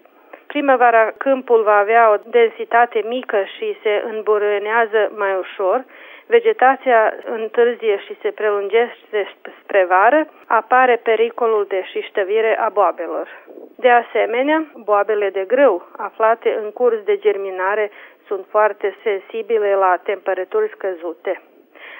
Primăvara 0.46 1.12
câmpul 1.16 1.62
va 1.62 1.76
avea 1.76 2.10
o 2.12 2.16
densitate 2.30 3.02
mică 3.08 3.44
și 3.56 3.76
se 3.82 4.02
îmburânează 4.10 5.12
mai 5.16 5.34
ușor, 5.38 5.84
vegetația 6.26 7.14
întârzie 7.24 7.98
și 7.98 8.16
se 8.22 8.30
prelungește 8.30 9.34
spre 9.62 9.84
vară, 9.84 10.28
apare 10.46 10.96
pericolul 10.96 11.64
de 11.68 11.82
șiștăvire 11.84 12.58
a 12.58 12.68
boabelor. 12.68 13.28
De 13.76 13.90
asemenea, 13.90 14.64
boabele 14.76 15.30
de 15.30 15.44
grâu, 15.46 15.88
aflate 15.96 16.58
în 16.62 16.70
curs 16.70 17.02
de 17.04 17.16
germinare, 17.16 17.90
sunt 18.26 18.44
foarte 18.48 18.96
sensibile 19.02 19.74
la 19.74 20.00
temperaturi 20.02 20.70
scăzute. 20.74 21.42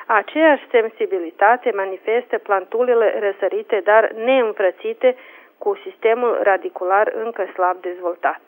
Aceeași 0.06 0.68
sensibilitate 0.70 1.70
manifestă 1.74 2.38
plantulele 2.38 3.18
răsărite, 3.18 3.80
dar 3.84 4.10
neînfrățite, 4.12 5.16
cu 5.58 5.78
sistemul 5.84 6.38
radicular 6.42 7.12
încă 7.24 7.44
slab 7.52 7.76
dezvoltat. 7.80 8.40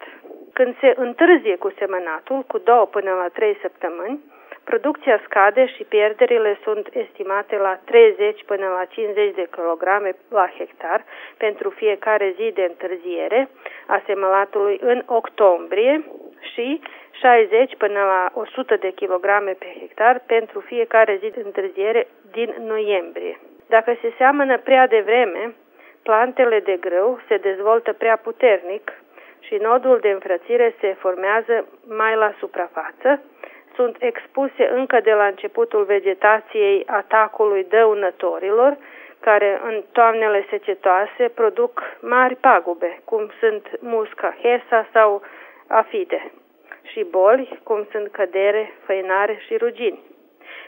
Când 0.53 0.77
se 0.81 0.95
întârzie 0.97 1.57
cu 1.57 1.71
semănatul, 1.79 2.43
cu 2.43 2.59
două 2.59 2.87
până 2.87 3.11
la 3.11 3.29
trei 3.33 3.59
săptămâni, 3.61 4.21
Producția 4.71 5.21
scade 5.25 5.67
și 5.67 5.83
pierderile 5.85 6.59
sunt 6.63 6.89
estimate 6.93 7.57
la 7.57 7.79
30 7.85 8.45
până 8.45 8.67
la 8.67 8.85
50 8.85 9.35
de 9.35 9.49
kilograme 9.51 10.11
la 10.29 10.49
hectar 10.59 11.05
pentru 11.37 11.71
fiecare 11.71 12.35
zi 12.37 12.51
de 12.55 12.63
întârziere 12.63 13.49
a 13.87 14.03
semălatului 14.07 14.79
în 14.83 15.03
octombrie 15.07 16.05
și 16.53 16.81
60 17.11 17.77
până 17.77 17.99
la 17.99 18.31
100 18.35 18.77
de 18.77 18.91
kilograme 18.91 19.53
pe 19.53 19.77
hectar 19.81 20.23
pentru 20.27 20.61
fiecare 20.61 21.17
zi 21.21 21.31
de 21.31 21.43
întârziere 21.45 22.07
din 22.33 22.55
noiembrie. 22.59 23.41
Dacă 23.69 23.97
se 24.01 24.13
seamănă 24.17 24.59
prea 24.59 24.87
devreme, 24.87 25.55
plantele 26.03 26.61
de 26.61 26.77
grâu 26.81 27.21
se 27.29 27.37
dezvoltă 27.37 27.93
prea 27.93 28.17
puternic 28.17 28.93
și 29.41 29.55
nodul 29.55 29.99
de 30.01 30.09
înfrățire 30.09 30.75
se 30.81 30.97
formează 30.99 31.67
mai 31.89 32.15
la 32.17 32.35
suprafață, 32.39 33.23
sunt 33.77 33.97
expuse 33.99 34.69
încă 34.73 35.01
de 35.01 35.13
la 35.13 35.27
începutul 35.27 35.85
vegetației 35.85 36.85
atacului 36.87 37.67
dăunătorilor, 37.69 38.77
care 39.21 39.61
în 39.65 39.83
toamnele 39.93 40.47
secetoase 40.51 41.29
produc 41.35 41.83
mari 42.01 42.37
pagube, 42.37 43.01
cum 43.05 43.31
sunt 43.41 43.67
musca 43.81 44.37
hesa 44.43 44.87
sau 44.93 45.23
afide, 45.67 46.33
și 46.83 47.07
boli, 47.11 47.61
cum 47.63 47.87
sunt 47.91 48.09
cădere, 48.11 48.73
făinare 48.85 49.39
și 49.47 49.57
rugini. 49.57 50.01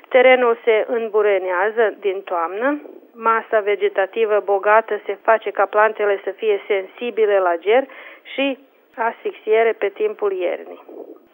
Terenul 0.08 0.58
se 0.64 0.84
îmburenează 0.88 1.94
din 2.00 2.22
toamnă, 2.22 2.80
masa 3.14 3.60
vegetativă 3.60 4.42
bogată 4.44 5.00
se 5.06 5.18
face 5.22 5.50
ca 5.50 5.66
plantele 5.66 6.20
să 6.24 6.30
fie 6.30 6.60
sensibile 6.66 7.38
la 7.38 7.56
ger 7.56 7.84
și 8.34 8.58
asfixiere 8.94 9.72
pe 9.72 9.88
timpul 9.88 10.32
iernii. 10.32 10.82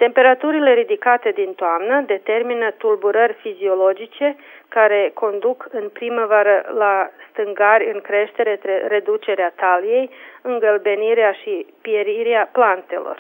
Temperaturile 0.05 0.73
ridicate 0.75 1.31
din 1.31 1.53
toamnă 1.55 2.03
determină 2.07 2.71
tulburări 2.71 3.33
fiziologice 3.33 4.37
care 4.69 5.11
conduc 5.15 5.69
în 5.71 5.89
primăvară 5.89 6.65
la 6.77 7.11
stângari 7.31 7.91
în 7.95 8.01
creștere, 8.01 8.61
reducerea 8.89 9.53
taliei, 9.57 10.11
îngălbenirea 10.43 11.33
și 11.33 11.67
pierirea 11.83 12.49
plantelor. 12.53 13.19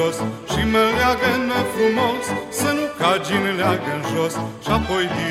jos 0.00 0.16
Și 0.52 0.62
mă 0.72 0.82
leagă 0.98 1.30
frumos 1.74 2.24
Să 2.60 2.68
nu 2.76 2.84
cagi 3.00 3.34
în 3.40 3.46
leagă 3.60 3.94
jos 4.12 4.34
Și 4.64 4.70
apoi 4.78 5.04
din 5.16 5.29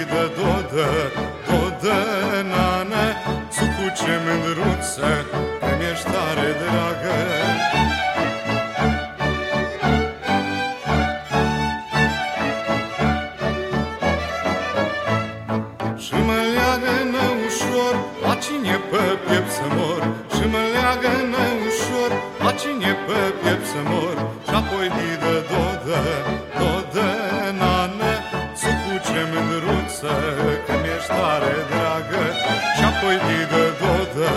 uite 33.10 33.64
dodă, 33.82 34.32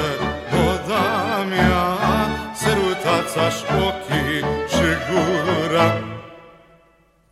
doda 0.52 1.06
mea, 1.50 1.84
sărutați 2.60 3.38
aș 3.46 3.56
ochii 3.86 4.38
și 4.72 4.88
gura. 5.08 5.86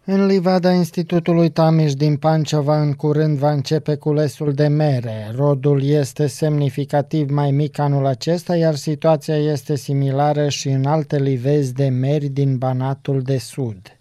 În 0.05 0.27
livada 0.27 0.73
Institutului 0.73 1.51
Tamiș 1.51 1.95
din 1.95 2.17
Panceva 2.17 2.81
în 2.81 2.93
curând 2.93 3.39
va 3.39 3.51
începe 3.53 3.95
culesul 3.95 4.53
de 4.53 4.67
mere. 4.67 5.33
Rodul 5.37 5.85
este 5.85 6.27
semnificativ 6.27 7.31
mai 7.31 7.51
mic 7.51 7.79
anul 7.79 8.07
acesta, 8.07 8.57
iar 8.57 8.75
situația 8.75 9.37
este 9.37 9.77
similară 9.77 10.49
și 10.49 10.69
în 10.69 10.85
alte 10.85 11.19
livezi 11.19 11.75
de 11.75 11.89
meri 11.89 12.27
din 12.27 12.59
Banatul 12.59 13.23
de 13.23 13.39
Sud. 13.39 14.00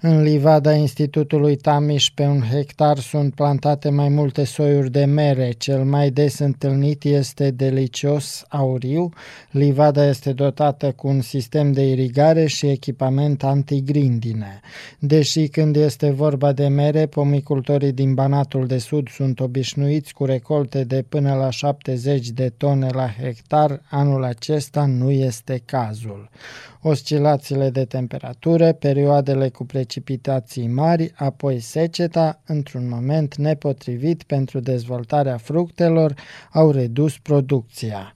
În 0.00 0.22
livada 0.22 0.72
Institutului 0.72 1.56
Tamiș 1.56 2.10
pe 2.10 2.22
un 2.22 2.40
hectar 2.40 2.98
sunt 2.98 3.34
plantate 3.34 3.88
mai 3.90 4.08
multe 4.08 4.44
soiuri 4.44 4.90
de 4.90 5.04
mere. 5.04 5.50
Cel 5.50 5.84
mai 5.84 6.10
des 6.10 6.38
întâlnit 6.38 7.04
este 7.04 7.50
delicios 7.50 8.44
auriu. 8.48 9.12
Livada 9.50 10.06
este 10.08 10.32
dotată 10.32 10.92
cu 10.92 11.08
un 11.08 11.20
sistem 11.20 11.72
de 11.72 11.82
irigare 11.82 12.46
și 12.46 12.66
echipament 12.66 13.44
antigrindine. 13.44 14.60
Deși 14.98 15.48
când 15.48 15.76
este 15.76 16.10
vorba 16.10 16.52
de 16.52 16.68
mere, 16.68 17.06
pomicultorii 17.06 17.92
din 17.92 18.14
Banatul 18.14 18.66
de 18.66 18.78
Sud 18.78 19.08
sunt 19.08 19.40
obișnuiți 19.40 20.12
cu 20.12 20.24
recolte 20.24 20.84
de 20.84 21.04
până 21.08 21.34
la 21.34 21.50
70 21.50 22.28
de 22.28 22.52
tone 22.56 22.88
la 22.92 23.08
hectar, 23.22 23.80
anul 23.90 24.24
acesta 24.24 24.86
nu 24.86 25.10
este 25.10 25.62
cazul 25.64 26.30
oscilațiile 26.82 27.70
de 27.70 27.84
temperatură, 27.84 28.72
perioadele 28.72 29.48
cu 29.48 29.64
precipitații 29.64 30.68
mari, 30.68 31.12
apoi 31.14 31.60
seceta, 31.60 32.40
într-un 32.46 32.88
moment 32.88 33.36
nepotrivit 33.36 34.22
pentru 34.22 34.60
dezvoltarea 34.60 35.36
fructelor, 35.36 36.14
au 36.52 36.70
redus 36.70 37.18
producția. 37.18 38.14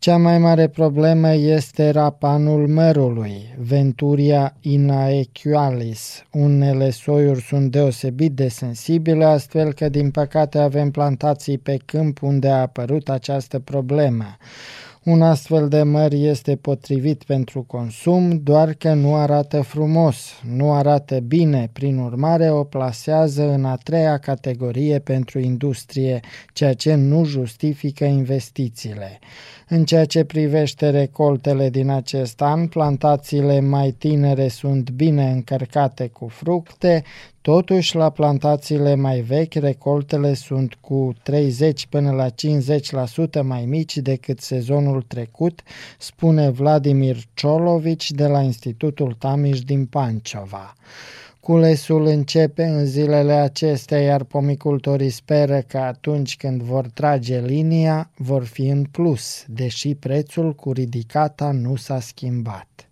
Cea 0.00 0.16
mai 0.16 0.38
mare 0.38 0.68
problemă 0.68 1.32
este 1.32 1.90
rapanul 1.90 2.68
mărului, 2.68 3.54
Venturia 3.58 4.56
inaequalis. 4.60 6.24
Unele 6.32 6.90
soiuri 6.90 7.40
sunt 7.40 7.70
deosebit 7.70 8.32
de 8.32 8.48
sensibile, 8.48 9.24
astfel 9.24 9.72
că 9.72 9.88
din 9.88 10.10
păcate 10.10 10.58
avem 10.58 10.90
plantații 10.90 11.58
pe 11.58 11.78
câmp 11.84 12.22
unde 12.22 12.48
a 12.48 12.60
apărut 12.60 13.08
această 13.08 13.58
problemă. 13.58 14.36
Un 15.04 15.22
astfel 15.22 15.68
de 15.68 15.82
măr 15.82 16.12
este 16.12 16.56
potrivit 16.56 17.24
pentru 17.24 17.62
consum, 17.62 18.40
doar 18.42 18.72
că 18.72 18.92
nu 18.92 19.14
arată 19.14 19.60
frumos, 19.60 20.32
nu 20.54 20.72
arată 20.72 21.18
bine, 21.18 21.70
prin 21.72 21.98
urmare 21.98 22.50
o 22.50 22.64
plasează 22.64 23.50
în 23.50 23.64
a 23.64 23.76
treia 23.76 24.18
categorie 24.18 24.98
pentru 24.98 25.38
industrie, 25.38 26.20
ceea 26.52 26.74
ce 26.74 26.94
nu 26.94 27.24
justifică 27.24 28.04
investițiile. 28.04 29.18
În 29.72 29.84
ceea 29.84 30.04
ce 30.04 30.24
privește 30.24 30.90
recoltele 30.90 31.70
din 31.70 31.90
acest 31.90 32.40
an, 32.40 32.66
plantațiile 32.66 33.60
mai 33.60 33.90
tinere 33.90 34.48
sunt 34.48 34.90
bine 34.90 35.30
încărcate 35.30 36.06
cu 36.06 36.28
fructe, 36.28 37.04
totuși 37.40 37.96
la 37.96 38.10
plantațiile 38.10 38.94
mai 38.94 39.20
vechi 39.20 39.54
recoltele 39.54 40.34
sunt 40.34 40.74
cu 40.74 41.14
30 41.22 41.86
până 41.86 42.10
la 42.10 42.28
50% 42.30 42.32
mai 43.42 43.64
mici 43.64 43.96
decât 43.96 44.40
sezonul 44.40 45.02
trecut, 45.02 45.62
spune 45.98 46.50
Vladimir 46.50 47.16
Ciolovici 47.34 48.10
de 48.10 48.26
la 48.26 48.40
Institutul 48.40 49.16
Tamiș 49.18 49.60
din 49.60 49.86
Panciova. 49.86 50.74
Culesul 51.40 52.06
începe 52.06 52.64
în 52.64 52.84
zilele 52.84 53.32
acestea, 53.32 53.98
iar 54.00 54.24
pomicultorii 54.24 55.10
speră 55.10 55.60
că 55.60 55.78
atunci 55.78 56.36
când 56.36 56.62
vor 56.62 56.88
trage 56.88 57.40
linia, 57.40 58.10
vor 58.16 58.44
fi 58.44 58.66
în 58.66 58.84
plus, 58.84 59.44
deși 59.48 59.94
prețul 59.94 60.54
cu 60.54 60.72
ridicata 60.72 61.50
nu 61.50 61.76
s-a 61.76 62.00
schimbat. 62.00 62.88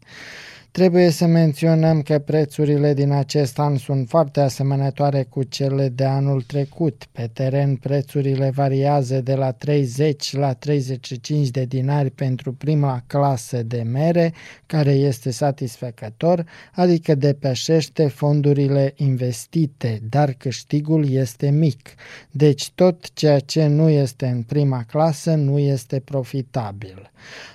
Trebuie 0.70 1.10
să 1.10 1.26
menționăm 1.26 2.02
că 2.02 2.18
prețurile 2.18 2.94
din 2.94 3.10
acest 3.10 3.58
an 3.58 3.76
sunt 3.76 4.08
foarte 4.08 4.40
asemănătoare 4.40 5.22
cu 5.22 5.42
cele 5.42 5.88
de 5.88 6.04
anul 6.04 6.42
trecut. 6.42 7.06
Pe 7.12 7.30
teren 7.32 7.76
prețurile 7.76 8.50
variază 8.50 9.20
de 9.20 9.34
la 9.34 9.52
30 9.52 10.32
la 10.32 10.52
35 10.52 11.48
de 11.48 11.64
dinari 11.64 12.10
pentru 12.10 12.52
prima 12.52 13.02
clasă 13.06 13.62
de 13.62 13.82
mere, 13.82 14.32
care 14.66 14.92
este 14.92 15.30
satisfăcător, 15.30 16.44
adică 16.72 17.14
depășește 17.14 18.06
fondurile 18.08 18.92
investite, 18.96 20.00
dar 20.08 20.32
câștigul 20.32 21.10
este 21.10 21.50
mic. 21.50 21.94
Deci 22.30 22.70
tot 22.70 23.12
ceea 23.12 23.38
ce 23.38 23.66
nu 23.66 23.88
este 23.88 24.26
în 24.26 24.42
prima 24.42 24.84
clasă 24.86 25.34
nu 25.34 25.58
este 25.58 26.00
profitabil. 26.00 27.10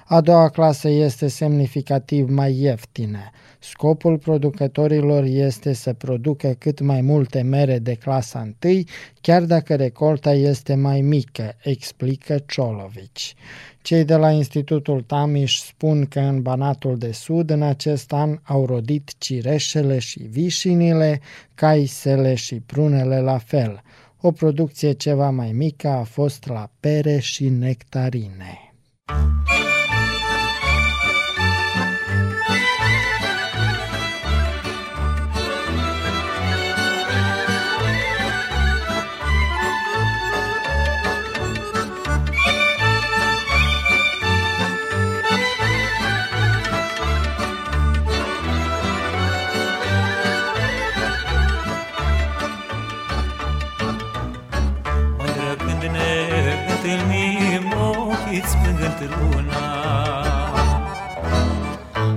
A 0.06 0.22
doua 0.22 0.50
clasă 0.50 0.90
este 0.90 1.28
semnificativ 1.28 2.30
mai 2.30 2.60
ieftină. 2.60 3.20
Scopul 3.60 4.18
producătorilor 4.18 5.24
este 5.24 5.74
să 5.74 5.94
producă 5.94 6.56
cât 6.58 6.80
mai 6.80 7.02
multe 7.02 7.42
mere 7.42 7.80
de 7.80 7.94
clasa 7.94 8.54
1, 8.64 8.84
chiar 9.22 9.42
dacă 9.44 9.76
recolta 9.76 10.34
este 10.34 10.76
mai 10.76 11.02
mică, 11.02 11.56
explică 11.62 12.44
Ciolovici. 12.48 13.36
Cei 13.82 14.04
de 14.04 14.16
la 14.16 14.32
Institutul 14.32 15.02
Tamiș 15.02 15.60
spun 15.60 16.06
că 16.06 16.20
în 16.20 16.42
Banatul 16.42 16.98
de 16.98 17.12
Sud 17.12 17.50
în 17.50 17.62
acest 17.62 18.14
an 18.14 18.40
au 18.44 18.66
rodit 18.66 19.12
cireșele 19.18 20.00
și 20.00 20.20
vișinile, 20.20 21.22
caisele 21.56 22.36
și 22.36 22.56
prunele 22.56 23.20
la 23.20 23.38
fel. 23.38 23.82
O 24.22 24.32
producție 24.32 24.92
ceva 24.92 25.30
mai 25.30 25.52
mică 25.52 25.88
a 25.88 26.04
fost 26.04 26.48
la 26.48 26.70
pere 26.80 27.20
și 27.20 27.50
nectarine. 27.50 28.73
del 56.84 57.06
luna. 59.00 59.64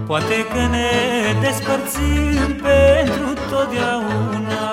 Poate 0.06 0.46
că 0.52 0.62
ne 0.70 0.90
despărțim 1.40 2.48
pentru 2.66 3.28
totdeauna. 3.50 4.66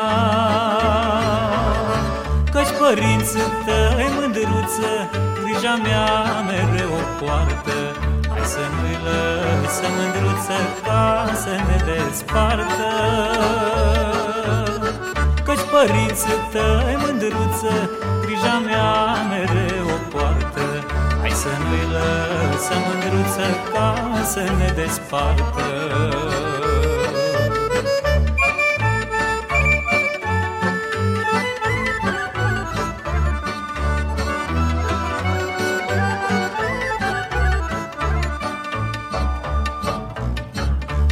Căci 2.51 2.73
părinții 2.79 3.49
tăi 3.65 4.07
mândruță 4.19 4.91
Grija 5.43 5.75
mea 5.83 6.07
mereu 6.47 6.91
o 6.93 7.03
poartă. 7.19 7.77
Hai 8.29 8.45
să 8.53 8.63
nu-i 8.73 8.97
lăsăm 9.05 9.91
mândruță 9.97 10.57
Ca 10.85 11.29
să 11.43 11.53
ne 11.67 11.77
despartă. 11.89 12.91
Căci 15.43 15.65
părinții 15.71 16.39
tăi 16.51 16.95
mândruță 17.03 17.73
Grija 18.21 18.55
mea 18.65 18.91
mereu 19.29 19.85
o 19.95 19.97
poartă 20.09 20.32
să 21.43 21.49
nu-i 21.49 21.85
lăsăm 21.91 22.81
mândruță 22.87 23.47
ca 23.73 23.95
să 24.23 24.39
ne 24.39 24.73
despartă. 24.75 25.65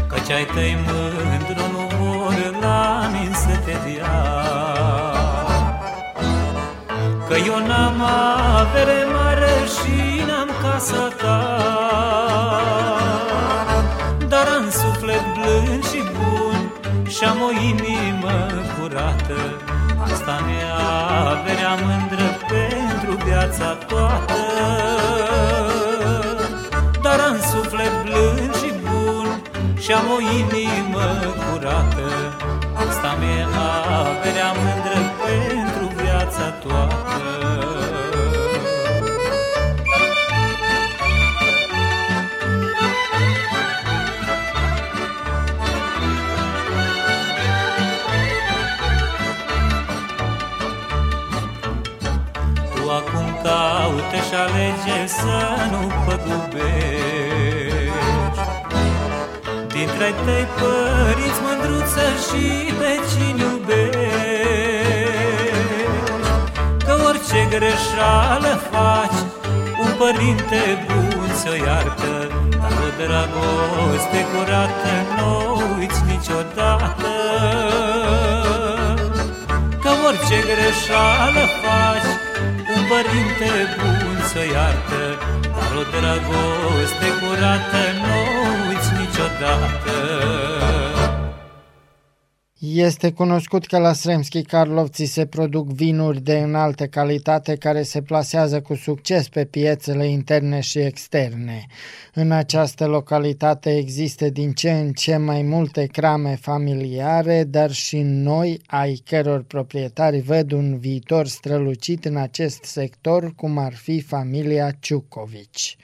Căci 0.08 0.30
ai 0.30 0.46
tăi 0.46 0.78
mândru 0.86 1.72
nu 1.72 1.96
vor 1.98 2.56
la 2.62 3.10
mine 3.12 3.36
să 3.36 3.58
te 3.66 3.72
dea. 3.72 4.42
Că 7.28 7.36
eu 7.38 7.68
n-am 7.68 8.02
avere 8.56 9.06
mare 9.14 9.54
și 9.76 10.01
viața 23.52 23.74
toată. 23.74 24.34
Dar 27.02 27.20
am 27.20 27.38
suflet 27.52 28.04
blând 28.04 28.56
și 28.56 28.74
bun 28.84 29.42
Și 29.80 29.92
am 29.92 30.06
o 30.16 30.20
inimă 30.40 31.08
curată. 31.44 32.08
Asta 32.88 33.18
mi-a 33.20 33.48
averea 34.00 34.52
mândră 34.52 35.00
pentru 35.26 36.04
viața 36.04 36.50
toată 36.50 36.91
și 54.28 54.36
alege 54.46 55.08
să 55.08 55.40
nu 55.72 55.82
păgubești 56.06 57.22
Dintre 59.68 60.10
tăi 60.26 60.48
părinți 60.60 61.42
mândru 61.46 61.72
măruță 61.72 62.08
și 62.26 62.46
pe 62.80 62.92
cine 63.10 63.44
iubești. 63.44 64.00
Că 66.86 66.94
orice 67.08 67.42
greșeală 67.50 68.54
faci 68.72 69.20
Un 69.82 69.92
părinte 69.98 70.62
bun 70.88 71.30
ți-o 71.40 71.54
iartă. 71.66 72.14
Dar 72.62 72.72
o 72.86 72.90
dragoste 73.00 74.20
curată 74.32 74.94
Nu 75.18 75.32
uiți 75.78 76.02
niciodată. 76.12 77.14
Că 79.82 79.90
orice 80.08 80.40
greșeală 80.50 81.44
faci 81.62 82.10
Un 82.10 82.31
părinte 82.92 83.52
bun 83.78 84.18
ți-o 84.28 84.44
iartă 84.54 85.04
Dar 85.56 85.74
o 85.82 85.84
dragoste 85.94 87.08
curată 87.20 87.84
Nu 88.02 88.18
uiți 88.68 88.92
niciodată 89.00 89.96
Este 92.64 93.12
cunoscut 93.12 93.66
că 93.66 93.78
la 93.78 93.94
Sremski 93.94 94.42
Karlovci 94.42 95.08
se 95.08 95.26
produc 95.26 95.72
vinuri 95.72 96.22
de 96.22 96.38
înaltă 96.38 96.88
calitate 96.88 97.56
care 97.56 97.84
se 97.84 98.02
plasează 98.02 98.62
cu 98.62 98.76
succes 98.76 99.28
pe 99.28 99.46
piețele 99.46 100.08
interne 100.08 100.60
și 100.60 100.80
externe. 100.80 101.66
În 102.14 102.32
această 102.32 102.86
localitate 102.86 103.78
există 103.78 104.30
din 104.30 104.52
ce 104.52 104.72
în 104.72 104.92
ce 104.92 105.18
mai 105.18 105.42
multe 105.42 105.86
crame 105.86 106.38
familiare, 106.42 107.44
dar 107.44 107.72
și 107.72 108.02
noi, 108.02 108.62
ai 108.66 109.02
căror 109.06 109.44
proprietari 109.44 110.20
văd 110.20 110.52
un 110.52 110.78
viitor 110.78 111.28
strălucit 111.28 112.06
în 112.06 112.16
acest 112.16 112.64
sector, 112.64 113.34
cum 113.36 113.58
ar 113.58 113.74
fi 113.74 114.02
familia 114.02 114.72
Ciucovici. 114.80 115.78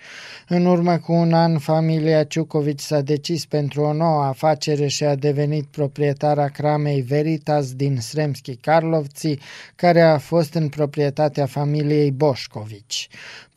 În 0.47 0.65
urmă 0.65 0.97
cu 0.97 1.13
un 1.13 1.33
an, 1.33 1.57
familia 1.57 2.23
Ciucovici 2.23 2.79
s-a 2.79 3.01
decis 3.01 3.45
pentru 3.45 3.81
o 3.81 3.93
nouă 3.93 4.23
afacere 4.23 4.87
și 4.87 5.03
a 5.03 5.15
devenit 5.15 5.65
proprietara 5.65 6.47
cramei 6.67 7.01
Veritas 7.01 7.73
din 7.73 7.99
Sremski 7.99 8.55
Karlovci, 8.55 9.39
care 9.75 10.01
a 10.01 10.17
fost 10.17 10.53
în 10.53 10.69
proprietatea 10.69 11.45
familiei 11.45 12.11
Boșcovici. 12.11 13.07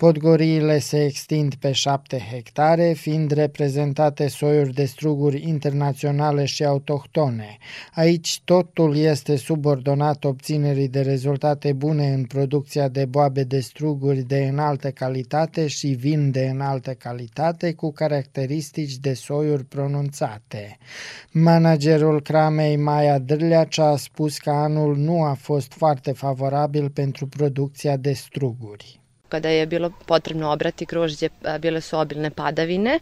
Podgoriile 0.01 0.79
se 0.79 1.05
extind 1.05 1.55
pe 1.55 1.73
șapte 1.73 2.19
hectare, 2.31 2.93
fiind 2.93 3.31
reprezentate 3.31 4.29
soiuri 4.29 4.73
de 4.73 4.85
struguri 4.85 5.49
internaționale 5.49 6.45
și 6.45 6.65
autohtone. 6.65 7.59
Aici 7.95 8.41
totul 8.45 8.97
este 8.97 9.37
subordonat 9.37 10.25
obținerii 10.25 10.89
de 10.89 11.01
rezultate 11.01 11.73
bune 11.73 12.13
în 12.13 12.25
producția 12.25 12.89
de 12.89 13.05
boabe 13.05 13.43
de 13.43 13.61
struguri 13.61 14.23
de 14.23 14.47
înaltă 14.51 14.91
calitate 14.91 15.67
și 15.67 15.87
vin 15.87 16.31
de 16.31 16.49
înaltă 16.49 16.95
calitate 16.95 17.73
cu 17.73 17.93
caracteristici 17.93 18.97
de 18.97 19.15
soiuri 19.15 19.65
pronunțate. 19.65 20.79
Managerul 21.31 22.23
cramei 22.23 22.77
Maia 22.77 23.19
Drleacea 23.19 23.87
a 23.87 23.97
spus 23.97 24.39
că 24.39 24.51
anul 24.51 24.97
nu 24.97 25.23
a 25.23 25.35
fost 25.35 25.73
foarte 25.73 26.13
favorabil 26.13 26.91
pentru 26.91 27.27
producția 27.27 27.97
de 27.97 28.13
struguri. 28.13 29.00
Kada 29.31 29.49
je 29.49 29.67
bilo 29.67 29.93
potrebno 30.07 30.53
obrati 30.53 30.87
grožđe, 30.87 31.29
bile 31.59 31.81
su 31.81 31.99
obilne 31.99 32.31
padavine, 32.31 32.99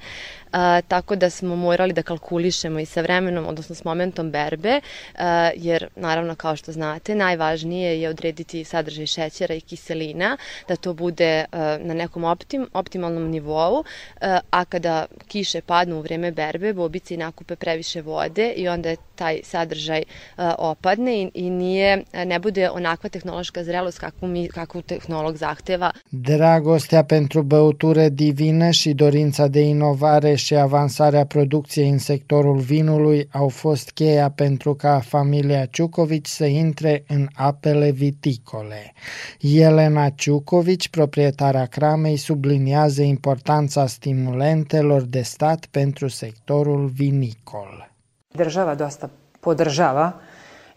a, 0.53 0.81
tako 0.89 1.17
da 1.17 1.31
smo 1.31 1.57
morali 1.57 1.93
da 1.93 2.03
kalkulišemo 2.03 2.79
i 2.79 2.87
sa 2.87 3.01
vremenom, 3.01 3.47
odnosno 3.47 3.75
s 3.75 3.85
momentom 3.85 4.31
berbe, 4.31 4.81
a, 5.19 5.51
jer 5.57 5.89
naravno 5.97 6.35
kao 6.35 6.57
što 6.57 6.73
znate, 6.73 7.15
najvažnije 7.15 8.01
je 8.01 8.09
odrediti 8.09 8.65
sadržaj 8.65 9.07
šećera 9.07 9.55
i 9.55 9.61
kiselina, 9.61 10.37
da 10.69 10.77
to 10.77 10.95
bude 10.95 11.45
a, 11.53 11.79
na 11.81 11.95
nekom 11.95 12.25
optim, 12.25 12.69
optimalnom 12.73 13.31
nivou, 13.31 13.85
a, 14.21 14.41
a 14.51 14.65
kada 14.65 15.07
kiše 15.27 15.61
padnu 15.61 15.99
u 15.99 16.01
vreme 16.01 16.33
berbe, 16.33 16.73
bobice 16.73 17.15
i 17.15 17.17
nakupe 17.17 17.57
previše 17.57 18.03
vode 18.03 18.53
i 18.57 18.69
onda 18.69 18.89
je 18.89 18.97
taj 19.15 19.41
sadržaj 19.45 20.03
a, 20.37 20.55
opadne 20.59 21.23
i, 21.23 21.31
i 21.35 21.51
nije, 21.51 22.05
ne 22.13 22.39
bude 22.39 22.71
onakva 22.71 23.11
tehnološka 23.11 23.65
zrelost 23.65 23.99
kakvu, 23.99 24.29
mi, 24.29 24.49
kakvu 24.49 24.83
tehnolog 24.83 25.37
zahteva. 25.37 25.91
Dragostea 26.21 27.05
pentru 27.05 27.43
băutură 27.43 28.09
divină 28.09 28.71
și 28.71 28.93
dorința 28.93 29.47
de 29.47 29.61
inovare 29.61 30.35
și 30.35 30.55
avansarea 30.55 31.25
producției 31.25 31.89
în 31.89 31.99
sectorul 31.99 32.57
vinului 32.59 33.29
au 33.33 33.49
fost 33.49 33.91
cheia 33.91 34.31
pentru 34.31 34.75
ca 34.75 34.99
familia 34.99 35.65
Ciucovici 35.65 36.27
să 36.27 36.45
intre 36.45 37.05
în 37.09 37.27
apele 37.35 37.91
viticole. 37.91 38.93
Elena 39.41 40.09
Ciucovici, 40.09 40.89
proprietara 40.89 41.65
cramei, 41.65 42.17
subliniază 42.17 43.03
importanța 43.03 43.87
stimulentelor 43.87 45.03
de 45.03 45.23
stat 45.23 45.67
pentru 45.67 46.09
sectorul 46.09 46.87
vinicol. 46.87 47.93
Država 48.29 48.75
dosta 48.75 49.11
podržava 49.41 50.21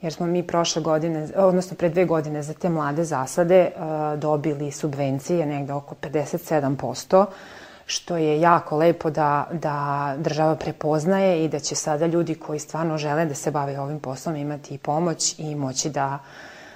jer 0.01 0.13
smo 0.13 0.25
mi 0.25 0.47
prošle 0.47 0.81
godine, 0.81 1.27
odnosno 1.35 1.77
pre 1.77 1.89
dve 1.89 2.05
godine 2.05 2.43
za 2.43 2.53
te 2.53 2.69
mlade 2.69 3.03
zasade 3.03 3.71
uh, 3.75 4.19
dobili 4.19 4.71
subvencije 4.71 5.45
negde 5.45 5.73
oko 5.73 5.95
57%, 5.95 7.25
što 7.85 8.17
je 8.17 8.41
jako 8.41 8.77
lepo 8.77 9.09
da, 9.09 9.47
da 9.51 10.15
država 10.17 10.55
prepoznaje 10.55 11.45
i 11.45 11.47
da 11.47 11.59
će 11.59 11.75
sada 11.75 12.05
ljudi 12.05 12.35
koji 12.35 12.59
stvarno 12.59 12.97
žele 12.97 13.25
da 13.25 13.35
se 13.35 13.51
bave 13.51 13.79
ovim 13.79 13.99
poslom 13.99 14.35
imati 14.35 14.73
i 14.73 14.77
pomoć 14.77 15.39
i 15.39 15.55
moći 15.55 15.89
da, 15.89 16.19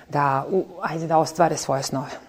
da, 0.09 0.45
u, 0.51 0.65
ajde, 0.81 1.07
da 1.07 1.17
ostvare 1.17 1.57
svoje 1.57 1.83
snove. 1.83 2.24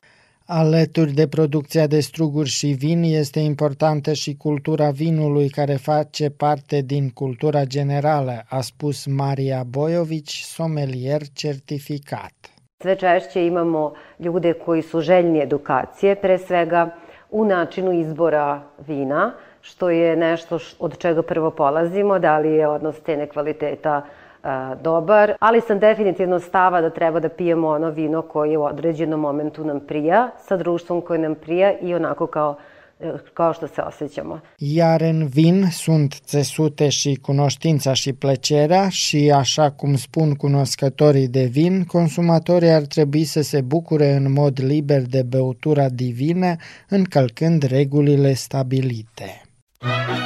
Alături 0.49 1.12
de 1.12 1.28
producția 1.28 1.86
de 1.86 2.01
struguri 2.01 2.49
și 2.49 2.66
vin 2.66 3.03
este 3.03 3.40
importantă 3.40 4.12
și 4.12 4.36
cultura 4.36 4.90
vinului 4.90 5.49
care 5.49 5.74
face 5.74 6.30
parte 6.30 6.80
din 6.80 7.11
cultura 7.11 7.64
generală, 7.64 8.42
a 8.49 8.61
spus 8.61 9.07
Maria 9.07 9.64
Bojović, 9.68 10.30
somelier 10.42 11.20
certificat. 11.32 12.32
Sve 12.78 12.97
češće 12.97 13.44
imamo 13.44 13.92
ljude 14.18 14.53
koji 14.53 14.82
su 14.82 15.01
željni 15.01 15.38
edukacije, 15.38 16.14
pre 16.14 16.38
svega 16.38 16.94
u 17.30 17.44
načinu 17.44 17.92
izbora 17.92 18.62
vina, 18.86 19.34
što 19.61 19.90
je 19.90 20.16
nešto 20.16 20.59
od 20.78 20.99
čega 20.99 21.22
prvo 21.22 21.51
polazimo, 21.51 22.18
da 22.18 22.38
li 22.38 22.49
je 22.49 22.68
odnos 22.68 22.97
cene 23.07 23.26
kvaliteta 23.26 24.07
dobar, 24.82 25.32
ali 25.40 25.61
sam 25.61 25.78
definitivno 25.78 26.40
stava 26.40 26.80
da 26.80 26.90
treba 26.90 27.20
da 27.20 27.28
pijemo 27.28 27.68
ono 27.68 27.90
vino 27.90 28.22
koje 28.22 28.59
u 28.59 28.64
određenom 28.64 29.20
momentu 29.20 29.64
nam 29.64 29.80
prija, 29.80 30.30
sa 30.49 30.57
društvom 30.57 31.01
koje 31.01 31.18
nam 31.18 31.34
prija 31.34 31.78
i 31.78 31.94
onako 31.94 32.26
kao 32.26 32.57
kao 33.34 33.53
što 33.53 33.68
se 33.68 33.82
osjećamo. 33.82 34.40
Iar 34.59 35.03
în 35.03 35.26
vin 35.26 35.66
sunt 35.70 36.14
țesute 36.14 36.88
și 36.88 37.18
cunoștința 37.22 37.92
și 37.92 38.12
plăcerea 38.12 38.88
și, 38.88 39.32
așa 39.34 39.70
cum 39.70 39.97
spun 39.97 40.34
cunoscătorii 40.34 41.28
de 41.28 41.44
vin, 41.44 41.84
consumatorii 41.84 42.68
ar 42.68 42.82
trebui 42.82 43.24
să 43.24 43.42
se 43.42 43.61
bucure 43.61 44.12
în 44.12 44.32
mod 44.32 44.61
liber 44.62 45.03
de 45.03 45.22
băutura 45.22 45.88
divină, 45.88 46.57
încălcând 46.88 47.62
regulile 47.62 48.32
stabilite. 48.32 49.40
Zice 49.80 50.26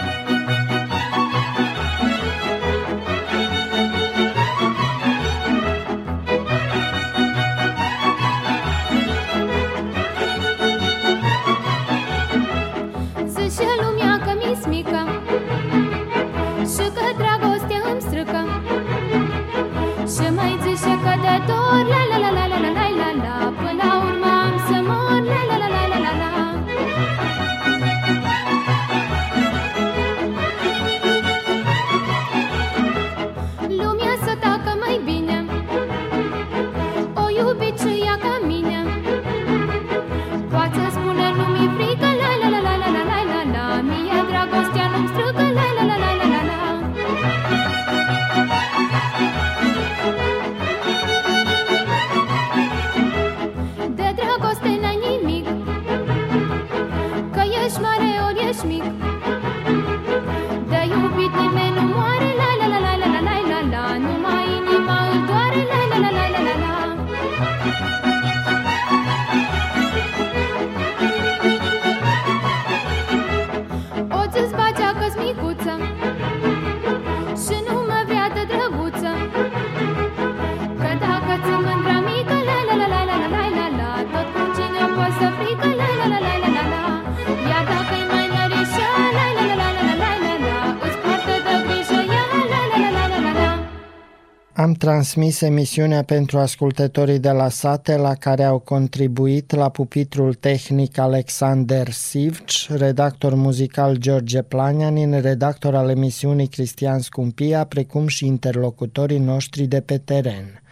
Am 94.61 94.73
transmis 94.73 95.41
emisiunea 95.41 96.03
pentru 96.03 96.39
ascultătorii 96.39 97.19
de 97.19 97.31
la 97.31 97.49
sate 97.49 97.97
la 97.97 98.15
care 98.15 98.45
au 98.45 98.59
contribuit 98.59 99.55
la 99.55 99.69
pupitrul 99.69 100.35
tehnic 100.35 100.99
Alexander 100.99 101.91
Sivci, 101.91 102.69
redactor 102.71 103.35
muzical 103.35 103.97
George 103.97 104.43
Planianin, 104.43 105.21
redactor 105.21 105.75
al 105.75 105.89
emisiunii 105.89 106.47
Cristian 106.47 106.99
Scumpia, 106.99 107.65
precum 107.65 108.07
și 108.07 108.27
interlocutorii 108.27 109.19
noștri 109.19 109.67
de 109.67 109.81
pe 109.81 109.99
teren. 109.99 110.63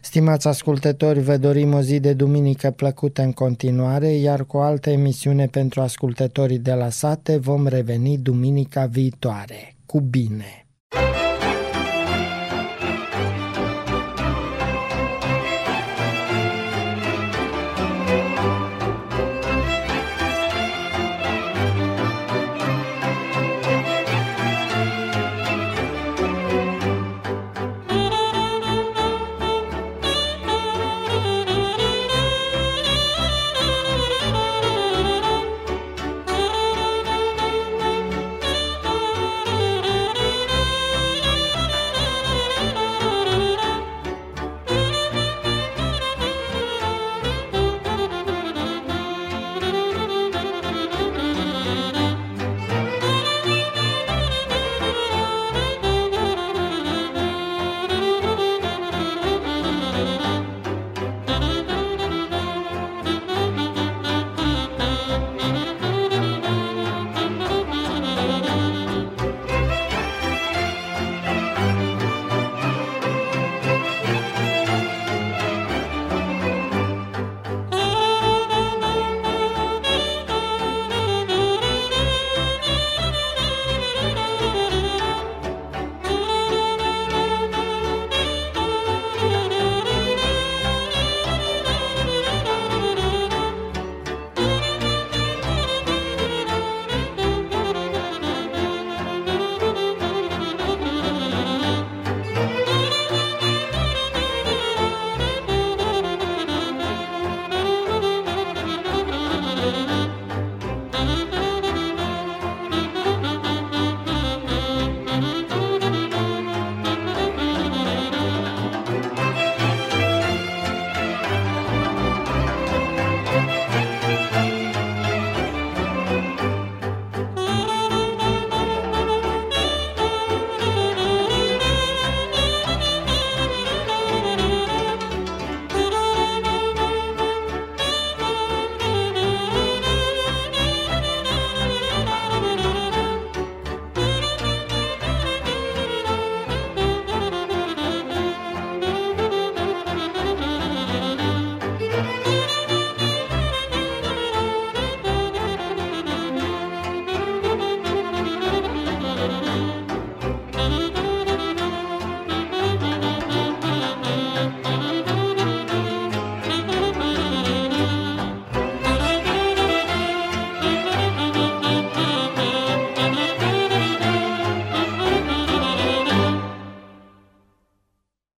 Stimați 0.00 0.48
ascultători, 0.48 1.20
vă 1.20 1.36
dorim 1.36 1.74
o 1.74 1.80
zi 1.80 2.00
de 2.00 2.12
duminică 2.12 2.70
plăcută 2.70 3.22
în 3.22 3.32
continuare, 3.32 4.08
iar 4.08 4.44
cu 4.44 4.56
o 4.56 4.60
altă 4.60 4.90
emisiune 4.90 5.46
pentru 5.46 5.80
ascultătorii 5.80 6.58
de 6.58 6.72
la 6.72 6.88
sate 6.88 7.36
vom 7.36 7.66
reveni 7.66 8.18
duminica 8.18 8.86
viitoare. 8.86 9.74
Cu 9.86 10.00
bine! 10.00 10.64